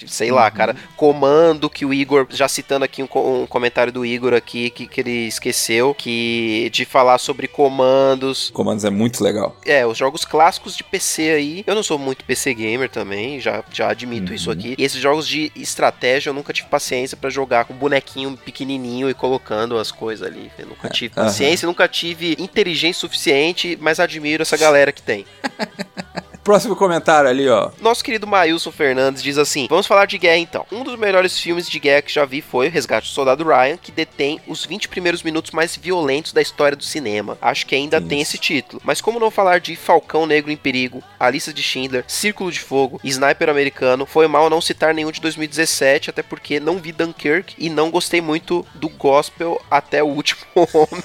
Sei 0.06 0.30
lá, 0.30 0.50
cara. 0.50 0.76
Comando 0.96 1.70
que 1.70 1.84
o 1.84 1.92
Igor, 1.94 2.26
já 2.30 2.48
citando 2.48 2.84
aqui 2.84 3.02
um, 3.02 3.08
um 3.42 3.46
comentário 3.46 3.92
do 3.92 4.04
Igor 4.04 4.34
aqui 4.34 4.70
que, 4.70 4.86
que 4.86 5.00
ele 5.00 5.26
esqueceu, 5.26 5.94
que 5.94 6.68
de 6.72 6.84
falar 6.84 7.18
sobre 7.18 7.48
comandos. 7.48 8.50
Comandos 8.50 8.84
é 8.84 8.90
muito 8.90 9.22
legal. 9.22 9.56
É, 9.64 9.86
os 9.86 9.96
jogos 9.96 10.24
clássicos 10.24 10.76
de 10.76 10.84
PC 10.84 11.30
aí. 11.30 11.64
Eu 11.66 11.74
não 11.74 11.82
sou 11.82 11.98
muito 11.98 12.24
PC 12.24 12.54
gamer 12.54 12.88
também, 12.88 13.40
já, 13.40 13.62
já 13.72 13.90
admito 13.90 14.32
isso 14.34 14.50
aqui. 14.50 14.74
E 14.78 14.84
esses 14.84 15.00
jogos 15.00 15.26
de 15.26 15.52
estratégia 15.54 16.30
eu 16.30 16.34
nunca 16.34 16.52
tive 16.52 16.68
paciência 16.68 17.16
pra 17.16 17.30
jogar 17.30 17.64
com 17.64 17.74
bonequinho 17.74 18.36
pequenininho 18.36 19.08
e 19.08 19.14
colocando 19.14 19.78
as 19.78 19.90
coisas 19.90 20.26
ali. 20.26 20.50
Eu 20.58 20.66
nunca 20.66 20.88
tive 20.88 21.12
aham. 21.16 21.26
paciência, 21.26 21.66
nunca 21.66 21.88
tive 21.88 22.36
inteligência 22.64 23.00
suficiente, 23.00 23.76
mas 23.80 24.00
admiro 24.00 24.42
essa 24.42 24.56
galera 24.56 24.90
que 24.90 25.02
tem. 25.02 25.26
Próximo 26.44 26.76
comentário 26.76 27.30
ali, 27.30 27.48
ó. 27.48 27.70
Nosso 27.80 28.04
querido 28.04 28.26
Mailson 28.26 28.70
Fernandes 28.70 29.22
diz 29.22 29.38
assim: 29.38 29.66
Vamos 29.66 29.86
falar 29.86 30.04
de 30.04 30.18
guerra 30.18 30.36
então. 30.36 30.66
Um 30.70 30.84
dos 30.84 30.98
melhores 30.98 31.40
filmes 31.40 31.66
de 31.66 31.80
guerra 31.80 32.02
que 32.02 32.12
já 32.12 32.26
vi 32.26 32.42
foi 32.42 32.68
O 32.68 32.70
Resgate 32.70 33.08
do 33.08 33.14
Soldado 33.14 33.42
Ryan, 33.44 33.78
que 33.78 33.90
detém 33.90 34.38
os 34.46 34.66
20 34.66 34.88
primeiros 34.88 35.22
minutos 35.22 35.52
mais 35.52 35.74
violentos 35.74 36.34
da 36.34 36.42
história 36.42 36.76
do 36.76 36.84
cinema. 36.84 37.38
Acho 37.40 37.64
que 37.66 37.74
ainda 37.74 37.96
Isso. 37.96 38.06
tem 38.06 38.20
esse 38.20 38.36
título. 38.36 38.82
Mas 38.84 39.00
como 39.00 39.18
não 39.18 39.30
falar 39.30 39.58
de 39.58 39.74
Falcão 39.74 40.26
Negro 40.26 40.52
em 40.52 40.56
Perigo, 40.56 41.02
A 41.18 41.30
Lista 41.30 41.50
de 41.50 41.62
Schindler, 41.62 42.04
Círculo 42.06 42.52
de 42.52 42.60
Fogo, 42.60 43.00
Sniper 43.02 43.48
Americano, 43.48 44.04
foi 44.04 44.28
mal 44.28 44.50
não 44.50 44.60
citar 44.60 44.92
nenhum 44.92 45.10
de 45.10 45.22
2017, 45.22 46.10
até 46.10 46.22
porque 46.22 46.60
não 46.60 46.76
vi 46.76 46.92
Dunkirk 46.92 47.54
e 47.56 47.70
não 47.70 47.90
gostei 47.90 48.20
muito 48.20 48.66
do 48.74 48.90
Gospel 48.90 49.58
até 49.70 50.02
o 50.02 50.08
último 50.08 50.42
homem. 50.54 51.02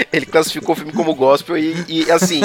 Ele 0.12 0.26
classificou 0.26 0.74
o 0.74 0.76
filme 0.76 0.92
como 0.92 1.14
gospel 1.14 1.56
e, 1.56 1.84
e, 1.88 2.10
assim, 2.10 2.40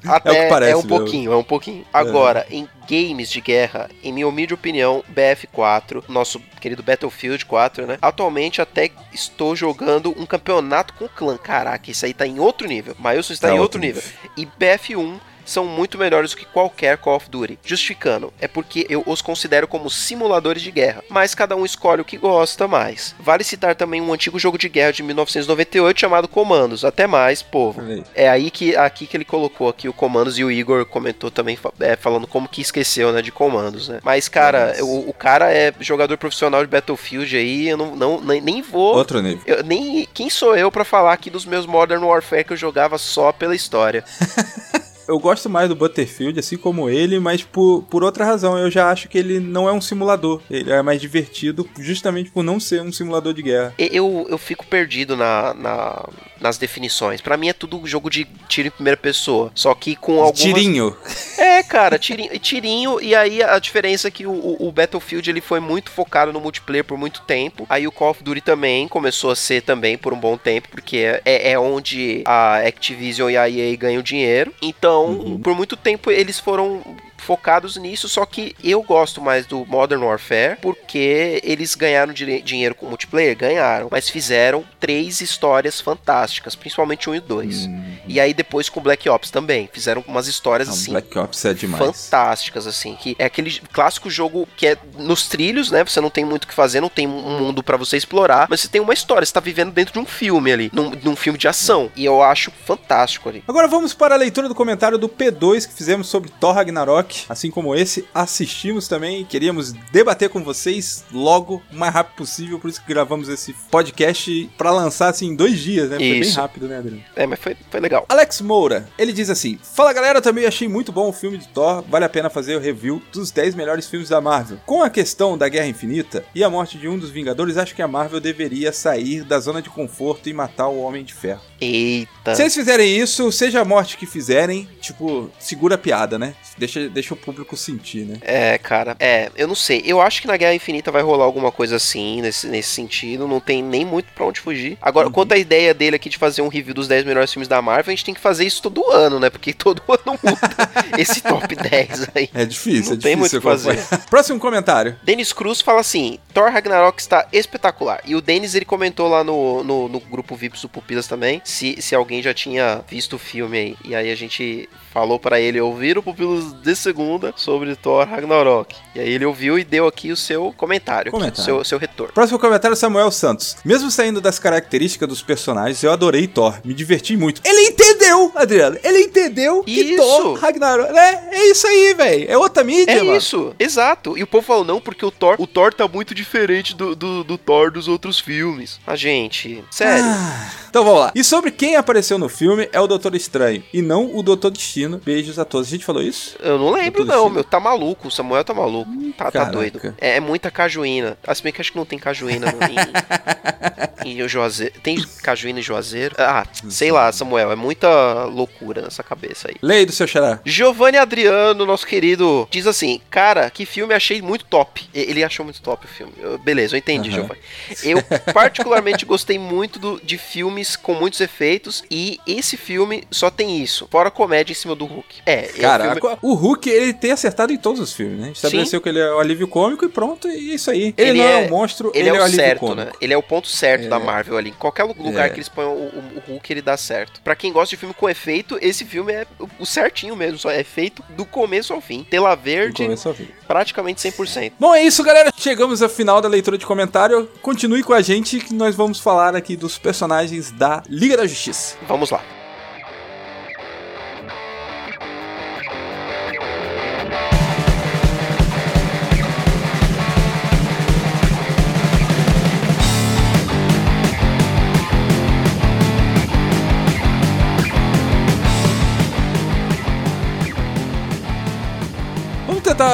até 0.06 0.46
é, 0.46 0.48
parece 0.48 0.74
um 0.74 0.82
mesmo. 0.82 0.88
pouquinho, 0.88 1.32
é 1.32 1.36
um 1.36 1.44
pouquinho. 1.44 1.84
Agora, 1.92 2.46
em 2.50 2.68
games 2.88 3.30
de 3.30 3.40
guerra, 3.40 3.90
em 4.02 4.12
minha 4.12 4.28
humilde 4.28 4.54
opinião, 4.54 5.04
BF4, 5.14 6.04
nosso 6.08 6.40
querido 6.60 6.82
Battlefield 6.82 7.44
4, 7.44 7.86
né? 7.86 7.98
Atualmente 8.00 8.60
até 8.60 8.90
estou 9.12 9.54
jogando 9.54 10.14
um 10.18 10.26
campeonato 10.26 10.94
com 10.94 11.08
clã. 11.08 11.36
Caraca, 11.36 11.90
isso 11.90 12.04
aí 12.06 12.14
tá 12.14 12.26
em 12.26 12.38
outro 12.38 12.66
nível. 12.66 12.94
Mailson 12.98 13.32
está 13.32 13.48
Tá 13.48 13.54
em 13.54 13.58
outro 13.58 13.74
outro 13.74 13.80
nível. 13.80 14.02
E 14.36 14.46
BF1 14.46 15.20
são 15.44 15.64
muito 15.64 15.98
melhores 15.98 16.30
do 16.30 16.36
que 16.36 16.44
qualquer 16.44 16.98
Call 16.98 17.16
of 17.16 17.30
Duty. 17.30 17.58
Justificando, 17.64 18.32
é 18.40 18.48
porque 18.48 18.86
eu 18.88 19.02
os 19.06 19.22
considero 19.22 19.68
como 19.68 19.90
simuladores 19.90 20.62
de 20.62 20.70
guerra, 20.70 21.02
mas 21.08 21.34
cada 21.34 21.56
um 21.56 21.64
escolhe 21.64 22.00
o 22.00 22.04
que 22.04 22.16
gosta 22.16 22.66
mais. 22.66 23.14
Vale 23.18 23.44
citar 23.44 23.74
também 23.74 24.00
um 24.00 24.12
antigo 24.12 24.38
jogo 24.38 24.58
de 24.58 24.68
guerra 24.68 24.92
de 24.92 25.02
1998 25.02 26.00
chamado 26.00 26.28
Comandos. 26.28 26.84
Até 26.84 27.06
mais, 27.06 27.42
povo. 27.42 27.82
É 28.14 28.28
aí 28.28 28.50
que 28.50 28.76
aqui 28.76 29.06
que 29.06 29.16
ele 29.16 29.24
colocou 29.24 29.68
aqui 29.68 29.88
o 29.88 29.92
Comandos 29.92 30.38
e 30.38 30.44
o 30.44 30.50
Igor 30.50 30.84
comentou 30.86 31.30
também 31.30 31.58
é, 31.80 31.96
falando 31.96 32.26
como 32.26 32.48
que 32.48 32.60
esqueceu, 32.60 33.12
né, 33.12 33.22
de 33.22 33.32
Comandos, 33.32 33.88
né? 33.88 34.00
Mas 34.02 34.28
cara, 34.28 34.74
o, 34.80 35.10
o 35.10 35.12
cara 35.12 35.52
é 35.52 35.72
jogador 35.80 36.16
profissional 36.18 36.62
de 36.62 36.70
Battlefield 36.70 37.36
aí, 37.36 37.68
eu 37.68 37.76
não, 37.76 37.96
não 37.96 38.20
nem, 38.20 38.40
nem 38.40 38.62
vou 38.62 38.96
Outro 38.96 39.20
nível. 39.20 39.42
eu, 39.46 39.62
nem 39.62 40.06
quem 40.12 40.30
sou 40.30 40.56
eu 40.56 40.70
pra 40.70 40.84
falar 40.84 41.12
aqui 41.12 41.30
dos 41.30 41.44
meus 41.44 41.66
Modern 41.66 42.02
Warfare 42.02 42.44
que 42.44 42.52
eu 42.52 42.56
jogava 42.56 42.98
só 42.98 43.32
pela 43.32 43.54
história. 43.54 44.04
eu 45.08 45.18
gosto 45.18 45.48
mais 45.50 45.68
do 45.68 45.74
Butterfield, 45.76 46.38
assim 46.38 46.56
como 46.56 46.88
ele, 46.88 47.18
mas 47.18 47.42
por, 47.42 47.82
por 47.90 48.02
outra 48.04 48.24
razão. 48.24 48.56
Eu 48.58 48.70
já 48.70 48.90
acho 48.90 49.08
que 49.08 49.18
ele 49.18 49.38
não 49.40 49.68
é 49.68 49.72
um 49.72 49.80
simulador. 49.80 50.40
Ele 50.50 50.72
é 50.72 50.82
mais 50.82 51.00
divertido 51.00 51.68
justamente 51.78 52.30
por 52.30 52.42
não 52.42 52.58
ser 52.60 52.80
um 52.82 52.92
simulador 52.92 53.32
de 53.34 53.42
guerra. 53.42 53.74
Eu, 53.78 54.26
eu 54.28 54.38
fico 54.38 54.66
perdido 54.66 55.16
na, 55.16 55.54
na- 55.54 56.08
nas 56.40 56.58
definições. 56.58 57.20
Pra 57.20 57.36
mim 57.36 57.48
é 57.48 57.52
tudo 57.52 57.80
jogo 57.86 58.10
de 58.10 58.26
tiro 58.48 58.68
em 58.68 58.70
primeira 58.70 58.96
pessoa. 58.96 59.50
Só 59.54 59.74
que 59.74 59.96
com 59.96 60.14
algumas... 60.20 60.40
Tirinho. 60.40 60.96
É, 61.38 61.62
cara, 61.62 61.98
tirinho, 61.98 62.38
tirinho. 62.38 63.00
E 63.00 63.14
aí 63.14 63.42
a 63.42 63.58
diferença 63.58 64.08
é 64.08 64.10
que 64.10 64.26
o, 64.26 64.32
o- 64.32 64.68
o 64.68 64.72
Battlefield 64.72 65.28
ele 65.30 65.40
foi 65.40 65.60
muito 65.60 65.90
focado 65.90 66.32
no 66.32 66.40
multiplayer 66.40 66.84
por 66.84 66.98
muito 66.98 67.22
tempo. 67.22 67.66
Aí 67.68 67.86
o 67.86 67.92
Call 67.92 68.10
of 68.10 68.22
Duty 68.22 68.40
também 68.40 68.86
começou 68.88 69.30
a 69.30 69.36
ser 69.36 69.62
também 69.62 69.96
por 69.96 70.12
um 70.12 70.18
bom 70.18 70.36
tempo, 70.36 70.68
porque 70.70 70.96
é, 70.98 71.22
é- 71.24 71.52
é 71.52 71.58
onde 71.58 72.22
a 72.26 72.58
Activision 72.58 73.30
e 73.30 73.36
a 73.36 73.48
EA 73.48 73.74
ganham 73.76 74.02
dinheiro. 74.02 74.52
Então, 74.60 74.93
por 75.42 75.54
muito 75.54 75.76
tempo 75.76 76.10
eles 76.10 76.38
foram 76.38 76.82
focados 77.24 77.76
nisso, 77.76 78.08
só 78.08 78.24
que 78.24 78.54
eu 78.62 78.82
gosto 78.82 79.20
mais 79.20 79.46
do 79.46 79.64
Modern 79.66 80.02
Warfare 80.02 80.58
porque 80.60 81.40
eles 81.42 81.74
ganharam 81.74 82.12
dinheiro 82.12 82.74
com 82.74 82.86
multiplayer, 82.86 83.36
ganharam, 83.36 83.88
mas 83.90 84.08
fizeram 84.08 84.64
três 84.78 85.20
histórias 85.20 85.80
fantásticas, 85.80 86.54
principalmente 86.54 87.08
um 87.08 87.14
e 87.14 87.20
dois. 87.20 87.68
E 88.06 88.20
aí 88.20 88.34
depois 88.34 88.68
com 88.68 88.80
Black 88.80 89.08
Ops 89.08 89.30
também, 89.30 89.68
fizeram 89.72 90.04
umas 90.06 90.26
histórias 90.26 90.68
Não, 90.68 90.74
assim 90.74 90.90
Black 90.92 91.18
Ops 91.18 91.44
é 91.44 91.54
demais. 91.54 91.82
fantásticas, 91.84 92.66
assim. 92.66 92.96
Que 92.96 93.16
é 93.18 93.24
aquele 93.24 93.58
clássico 93.72 94.10
jogo 94.10 94.46
que 94.56 94.66
é 94.66 94.76
nos 94.98 95.26
trilhos, 95.26 95.70
né? 95.70 95.84
Você 95.84 96.00
não 96.00 96.10
tem 96.10 96.24
muito 96.24 96.44
o 96.44 96.48
que 96.48 96.54
fazer, 96.54 96.80
não 96.80 96.88
tem 96.88 97.06
um 97.06 97.38
mundo 97.38 97.62
pra 97.62 97.76
você 97.76 97.96
explorar, 97.96 98.46
mas 98.50 98.60
você 98.60 98.68
tem 98.68 98.80
uma 98.80 98.92
história, 98.92 99.24
você 99.24 99.32
tá 99.32 99.40
vivendo 99.40 99.72
dentro 99.72 99.92
de 99.94 99.98
um 99.98 100.06
filme 100.06 100.52
ali, 100.52 100.70
num, 100.72 100.90
num 101.02 101.16
filme 101.16 101.38
de 101.38 101.48
ação. 101.48 101.90
E 101.96 102.04
eu 102.04 102.22
acho 102.22 102.50
fantástico 102.64 103.28
ali. 103.28 103.42
Agora 103.48 103.66
vamos 103.68 103.94
para 103.94 104.14
a 104.14 104.18
leitura 104.18 104.48
do 104.48 104.54
comentário 104.54 104.98
do 104.98 105.08
P2 105.08 105.66
que 105.66 105.74
fizemos 105.74 106.08
sobre 106.08 106.30
Thor 106.40 106.54
Ragnarok. 106.54 107.13
Assim 107.28 107.50
como 107.50 107.74
esse, 107.74 108.06
assistimos 108.14 108.88
também 108.88 109.22
e 109.22 109.24
queríamos 109.24 109.72
debater 109.92 110.28
com 110.28 110.42
vocês 110.42 111.04
logo, 111.12 111.62
o 111.72 111.76
mais 111.76 111.92
rápido 111.92 112.16
possível. 112.16 112.58
Por 112.58 112.68
isso 112.70 112.80
que 112.80 112.88
gravamos 112.88 113.28
esse 113.28 113.54
podcast 113.70 114.50
para 114.56 114.70
lançar 114.70 115.08
assim 115.08 115.28
em 115.28 115.36
dois 115.36 115.58
dias, 115.58 115.90
né? 115.90 115.96
Foi 115.96 116.20
bem 116.20 116.30
rápido, 116.30 116.68
né, 116.68 116.78
Adriano? 116.78 117.04
É, 117.16 117.26
mas 117.26 117.38
foi, 117.38 117.56
foi 117.70 117.80
legal. 117.80 118.04
Alex 118.08 118.40
Moura, 118.40 118.88
ele 118.98 119.12
diz 119.12 119.30
assim: 119.30 119.58
Fala 119.62 119.92
galera, 119.92 120.20
também 120.20 120.46
achei 120.46 120.68
muito 120.68 120.92
bom 120.92 121.08
o 121.08 121.12
filme 121.12 121.38
de 121.38 121.48
Thor. 121.48 121.84
Vale 121.88 122.04
a 122.04 122.08
pena 122.08 122.30
fazer 122.30 122.56
o 122.56 122.60
review 122.60 123.02
dos 123.12 123.30
10 123.30 123.54
melhores 123.54 123.88
filmes 123.88 124.08
da 124.08 124.20
Marvel. 124.20 124.58
Com 124.66 124.82
a 124.82 124.90
questão 124.90 125.36
da 125.36 125.48
Guerra 125.48 125.66
Infinita 125.66 126.24
e 126.34 126.42
a 126.42 126.50
morte 126.50 126.78
de 126.78 126.88
um 126.88 126.98
dos 126.98 127.10
Vingadores, 127.10 127.56
acho 127.56 127.74
que 127.74 127.82
a 127.82 127.88
Marvel 127.88 128.20
deveria 128.20 128.72
sair 128.72 129.22
da 129.24 129.38
zona 129.38 129.60
de 129.60 129.70
conforto 129.70 130.28
e 130.28 130.32
matar 130.32 130.68
o 130.68 130.80
Homem 130.80 131.04
de 131.04 131.14
Ferro. 131.14 131.42
Eita. 131.60 132.34
Se 132.34 132.42
eles 132.42 132.54
fizerem 132.54 132.96
isso, 132.96 133.30
seja 133.30 133.60
a 133.60 133.64
morte 133.64 133.96
que 133.96 134.06
fizerem, 134.06 134.68
tipo, 134.80 135.30
segura 135.38 135.74
a 135.74 135.78
piada, 135.78 136.18
né? 136.18 136.34
Deixa, 136.56 136.88
deixa 136.88 137.03
o 137.12 137.16
público 137.16 137.56
sentir, 137.56 138.04
né? 138.04 138.18
É, 138.22 138.58
cara. 138.58 138.96
É, 138.98 139.30
eu 139.36 139.46
não 139.46 139.54
sei. 139.54 139.82
Eu 139.84 140.00
acho 140.00 140.20
que 140.20 140.26
na 140.26 140.36
Guerra 140.36 140.54
Infinita 140.54 140.90
vai 140.90 141.02
rolar 141.02 141.24
alguma 141.24 141.52
coisa 141.52 141.76
assim, 141.76 142.22
nesse, 142.22 142.46
nesse 142.46 142.70
sentido. 142.70 143.28
Não 143.28 143.40
tem 143.40 143.62
nem 143.62 143.84
muito 143.84 144.06
pra 144.14 144.24
onde 144.24 144.40
fugir. 144.40 144.78
Agora, 144.80 145.10
quanto 145.10 145.32
à 145.32 145.36
ideia 145.36 145.74
dele 145.74 145.96
aqui 145.96 146.08
de 146.08 146.18
fazer 146.18 146.42
um 146.42 146.48
review 146.48 146.74
dos 146.74 146.88
10 146.88 147.04
melhores 147.04 147.32
filmes 147.32 147.48
da 147.48 147.60
Marvel, 147.60 147.92
a 147.92 147.94
gente 147.96 148.04
tem 148.04 148.14
que 148.14 148.20
fazer 148.20 148.44
isso 148.44 148.62
todo 148.62 148.90
ano, 148.90 149.20
né? 149.20 149.30
Porque 149.30 149.52
todo 149.54 149.82
ano 149.88 150.18
muda 150.22 150.40
esse 150.98 151.20
top 151.20 151.54
10 151.54 152.08
aí. 152.14 152.30
É 152.32 152.44
difícil, 152.44 152.92
Não 152.92 152.98
é 152.98 153.00
tem 153.00 153.16
difícil 153.16 153.40
muito 153.40 153.60
o 153.60 153.70
que 153.70 153.78
acompanhar. 153.78 154.06
Próximo 154.08 154.38
comentário. 154.38 154.96
Denis 155.02 155.32
Cruz 155.32 155.60
fala 155.60 155.80
assim: 155.80 156.18
Thor 156.32 156.50
Ragnarok 156.50 157.00
está 157.00 157.26
espetacular. 157.32 158.00
E 158.04 158.14
o 158.14 158.20
Denis 158.20 158.54
ele 158.54 158.64
comentou 158.64 159.08
lá 159.08 159.22
no, 159.24 159.62
no, 159.64 159.88
no 159.88 160.00
grupo 160.00 160.36
VIPs 160.36 160.62
do 160.62 160.68
Pupilas 160.68 161.06
também 161.06 161.40
se, 161.44 161.80
se 161.80 161.94
alguém 161.94 162.22
já 162.22 162.34
tinha 162.34 162.84
visto 162.88 163.16
o 163.16 163.18
filme 163.18 163.58
aí. 163.58 163.76
E 163.84 163.94
aí 163.94 164.10
a 164.10 164.16
gente 164.16 164.68
falou 164.92 165.18
pra 165.18 165.40
ele 165.40 165.60
ouvir 165.60 165.98
o 165.98 166.02
Pupilas 166.02 166.52
de 166.52 166.76
segunda 166.94 167.34
sobre 167.36 167.74
Thor 167.74 168.06
Ragnarok. 168.06 168.76
E 168.94 169.00
aí 169.00 169.10
ele 169.10 169.24
ouviu 169.24 169.58
e 169.58 169.64
deu 169.64 169.88
aqui 169.88 170.12
o 170.12 170.16
seu 170.16 170.54
comentário, 170.56 171.08
aqui, 171.08 171.18
Comentário. 171.18 171.42
o 171.42 171.44
seu, 171.44 171.64
seu 171.64 171.78
retorno. 171.78 172.12
Próximo 172.12 172.38
comentário, 172.38 172.76
Samuel 172.76 173.10
Santos. 173.10 173.56
Mesmo 173.64 173.90
saindo 173.90 174.20
das 174.20 174.38
características 174.38 175.08
dos 175.08 175.20
personagens, 175.22 175.82
eu 175.82 175.90
adorei 175.90 176.28
Thor. 176.28 176.60
Me 176.64 176.72
diverti 176.72 177.16
muito. 177.16 177.40
Ele 177.44 177.68
entendeu, 177.70 178.30
Adriano. 178.36 178.78
Ele 178.84 179.00
entendeu 179.00 179.64
que 179.64 179.72
Isso. 179.72 179.96
Thor, 179.96 180.38
Ragnarok... 180.38 180.96
É, 180.96 181.28
é 181.32 181.50
isso 181.50 181.66
aí, 181.66 181.94
velho. 181.94 182.26
É 182.30 182.38
outra 182.38 182.62
mídia, 182.62 182.92
É 182.92 183.02
mano. 183.02 183.16
isso, 183.16 183.52
exato. 183.58 184.16
E 184.16 184.22
o 184.22 184.26
povo 184.26 184.46
falou, 184.46 184.64
não, 184.64 184.80
porque 184.80 185.04
o 185.04 185.10
Thor, 185.10 185.34
o 185.38 185.46
Thor 185.48 185.74
tá 185.74 185.88
muito 185.88 186.14
diferente 186.14 186.76
do, 186.76 186.94
do, 186.94 187.24
do 187.24 187.36
Thor 187.36 187.72
dos 187.72 187.88
outros 187.88 188.20
filmes. 188.20 188.78
Ah, 188.86 188.94
gente, 188.94 189.64
sério. 189.70 190.04
Ah, 190.06 190.50
então 190.74 190.84
vamos 190.84 191.00
lá. 191.02 191.12
E 191.14 191.22
sobre 191.22 191.52
quem 191.52 191.76
apareceu 191.76 192.18
no 192.18 192.28
filme 192.28 192.68
é 192.72 192.80
o 192.80 192.86
Doutor 192.88 193.14
Estranho 193.14 193.62
e 193.72 193.80
não 193.80 194.16
o 194.16 194.24
Doutor 194.24 194.50
Destino. 194.50 195.00
Beijos 195.04 195.38
a 195.38 195.44
todos. 195.44 195.68
A 195.68 195.70
gente 195.70 195.84
falou 195.84 196.02
isso? 196.02 196.36
Eu 196.40 196.58
não 196.58 196.70
lembro, 196.70 197.04
Doutor 197.04 197.06
não, 197.06 197.14
Destino. 197.22 197.34
meu. 197.34 197.44
Tá 197.44 197.60
maluco. 197.60 198.08
O 198.08 198.10
Samuel 198.10 198.42
tá 198.44 198.52
maluco. 198.52 198.90
Tá, 199.16 199.26
tá 199.26 199.30
caraca. 199.30 199.52
doido. 199.52 199.94
É, 200.00 200.16
é 200.16 200.20
muita 200.20 200.50
cajuína. 200.50 201.16
Se 201.32 201.42
bem 201.44 201.52
que 201.52 201.60
acho 201.60 201.70
que 201.70 201.78
não 201.78 201.84
tem 201.84 201.96
cajuína 201.98 202.46
no- 202.50 204.04
em, 204.04 204.14
em 204.24 204.28
Juazeiro. 204.28 204.74
Tem 204.82 205.00
cajuína 205.22 205.60
em 205.60 205.62
Juazeiro? 205.62 206.16
Ah, 206.18 206.44
sei 206.68 206.90
lá, 206.90 207.10
Samuel. 207.12 207.52
É 207.52 207.56
muita 207.56 208.24
loucura 208.24 208.82
nessa 208.82 209.02
cabeça 209.04 209.48
aí. 209.48 209.54
Lei 209.62 209.86
do 209.86 209.92
seu 209.92 210.06
xará. 210.08 210.40
Giovanni 210.44 210.98
Adriano, 210.98 211.64
nosso 211.64 211.86
querido, 211.86 212.48
diz 212.50 212.66
assim: 212.66 213.00
Cara, 213.10 213.48
que 213.48 213.64
filme 213.64 213.94
achei 213.94 214.20
muito 214.20 214.44
top. 214.44 214.88
Ele 214.92 215.22
achou 215.22 215.44
muito 215.44 215.62
top 215.62 215.86
o 215.86 215.88
filme. 215.88 216.12
Eu- 216.18 216.36
beleza, 216.38 216.74
eu 216.74 216.78
entendi, 216.78 217.10
Aham. 217.10 217.18
Giovanni. 217.20 217.40
Eu 217.84 218.02
particularmente 218.32 219.04
gostei 219.04 219.38
muito 219.38 219.78
do- 219.78 220.00
de 220.02 220.18
filmes 220.18 220.63
com 220.76 220.94
muitos 220.94 221.20
efeitos. 221.20 221.84
E 221.90 222.18
esse 222.26 222.56
filme 222.56 223.04
só 223.10 223.30
tem 223.30 223.60
isso. 223.62 223.86
Fora 223.90 224.10
comédia 224.10 224.52
em 224.52 224.56
cima 224.56 224.74
do 224.74 224.84
Hulk. 224.84 225.16
É, 225.26 225.32
é 225.32 225.48
Cara, 225.60 225.84
filme- 225.84 225.98
a 225.98 226.00
co- 226.00 226.18
o 226.22 226.34
Hulk, 226.34 226.68
ele 226.68 226.92
tem 226.92 227.10
acertado 227.12 227.52
em 227.52 227.56
todos 227.56 227.80
os 227.80 227.92
filmes, 227.92 228.18
né? 228.20 228.30
Estabeleceu 228.32 228.80
que 228.80 228.88
ele 228.88 228.98
é 229.00 229.12
o 229.12 229.18
alívio 229.18 229.46
cômico 229.48 229.84
e 229.84 229.88
pronto, 229.88 230.28
e 230.28 230.50
é 230.52 230.54
isso 230.54 230.70
aí. 230.70 230.94
Ele, 230.96 231.18
não 231.18 231.24
é, 231.28 231.36
um 231.46 231.50
monstro, 231.50 231.90
ele, 231.94 232.08
ele, 232.08 232.16
é 232.16 232.20
o 232.20 232.22
alívio 232.24 232.44
certo, 232.44 232.60
cômico. 232.60 232.80
né? 232.86 232.92
Ele 233.00 233.12
é 233.12 233.16
o 233.16 233.22
ponto 233.22 233.48
certo 233.48 233.84
É. 233.84 233.88
da 233.88 233.98
Marvel 233.98 234.36
ali. 234.36 234.50
Em 234.50 234.54
qualquer 234.54 234.84
lugar 234.84 235.26
É. 235.26 235.30
que 235.30 235.36
eles 235.36 235.48
ponham 235.48 235.72
o, 235.72 235.86
o- 235.88 236.18
o 236.18 236.32
Hulk, 236.32 236.52
ele 236.52 236.62
dá 236.62 236.76
certo. 236.76 237.20
Pra 237.22 237.34
quem 237.36 237.52
gosta 237.52 237.70
de 237.74 237.76
filme 237.80 237.94
com 237.94 238.08
efeito, 238.08 238.58
esse 238.60 238.84
filme 238.84 239.12
é 239.12 239.26
o, 239.38 239.48
o 239.60 239.66
certinho 239.66 240.16
mesmo. 240.16 240.38
Só 240.38 240.50
é 240.50 240.62
feito 240.64 241.02
do 241.10 241.24
começo 241.24 241.72
ao 241.72 241.80
fim. 241.80 242.04
Tela 242.08 242.34
Do 242.34 242.42
verde, 242.42 242.82
começo 242.84 243.08
ao 243.08 243.14
fim. 243.14 243.28
praticamente 243.46 244.00
100%. 244.00 244.52
Bom, 244.58 244.74
é 244.74 244.82
isso, 244.82 245.02
galera. 245.02 245.32
Chegamos 245.36 245.82
ao 245.82 245.88
final 245.88 246.20
da 246.20 246.28
leitura 246.28 246.56
de 246.58 246.64
comentário. 246.66 247.28
Continue 247.42 247.82
com 247.82 247.92
a 247.92 248.00
gente 248.02 248.38
que 248.40 248.54
nós 248.54 248.74
vamos 248.74 248.98
falar 249.00 249.34
aqui 249.36 249.56
dos 249.56 249.78
personagens 249.78 250.50
da 250.56 250.82
Liga 250.88 251.16
da 251.16 251.26
Justiça. 251.26 251.76
Vamos 251.86 252.10
lá. 252.10 252.22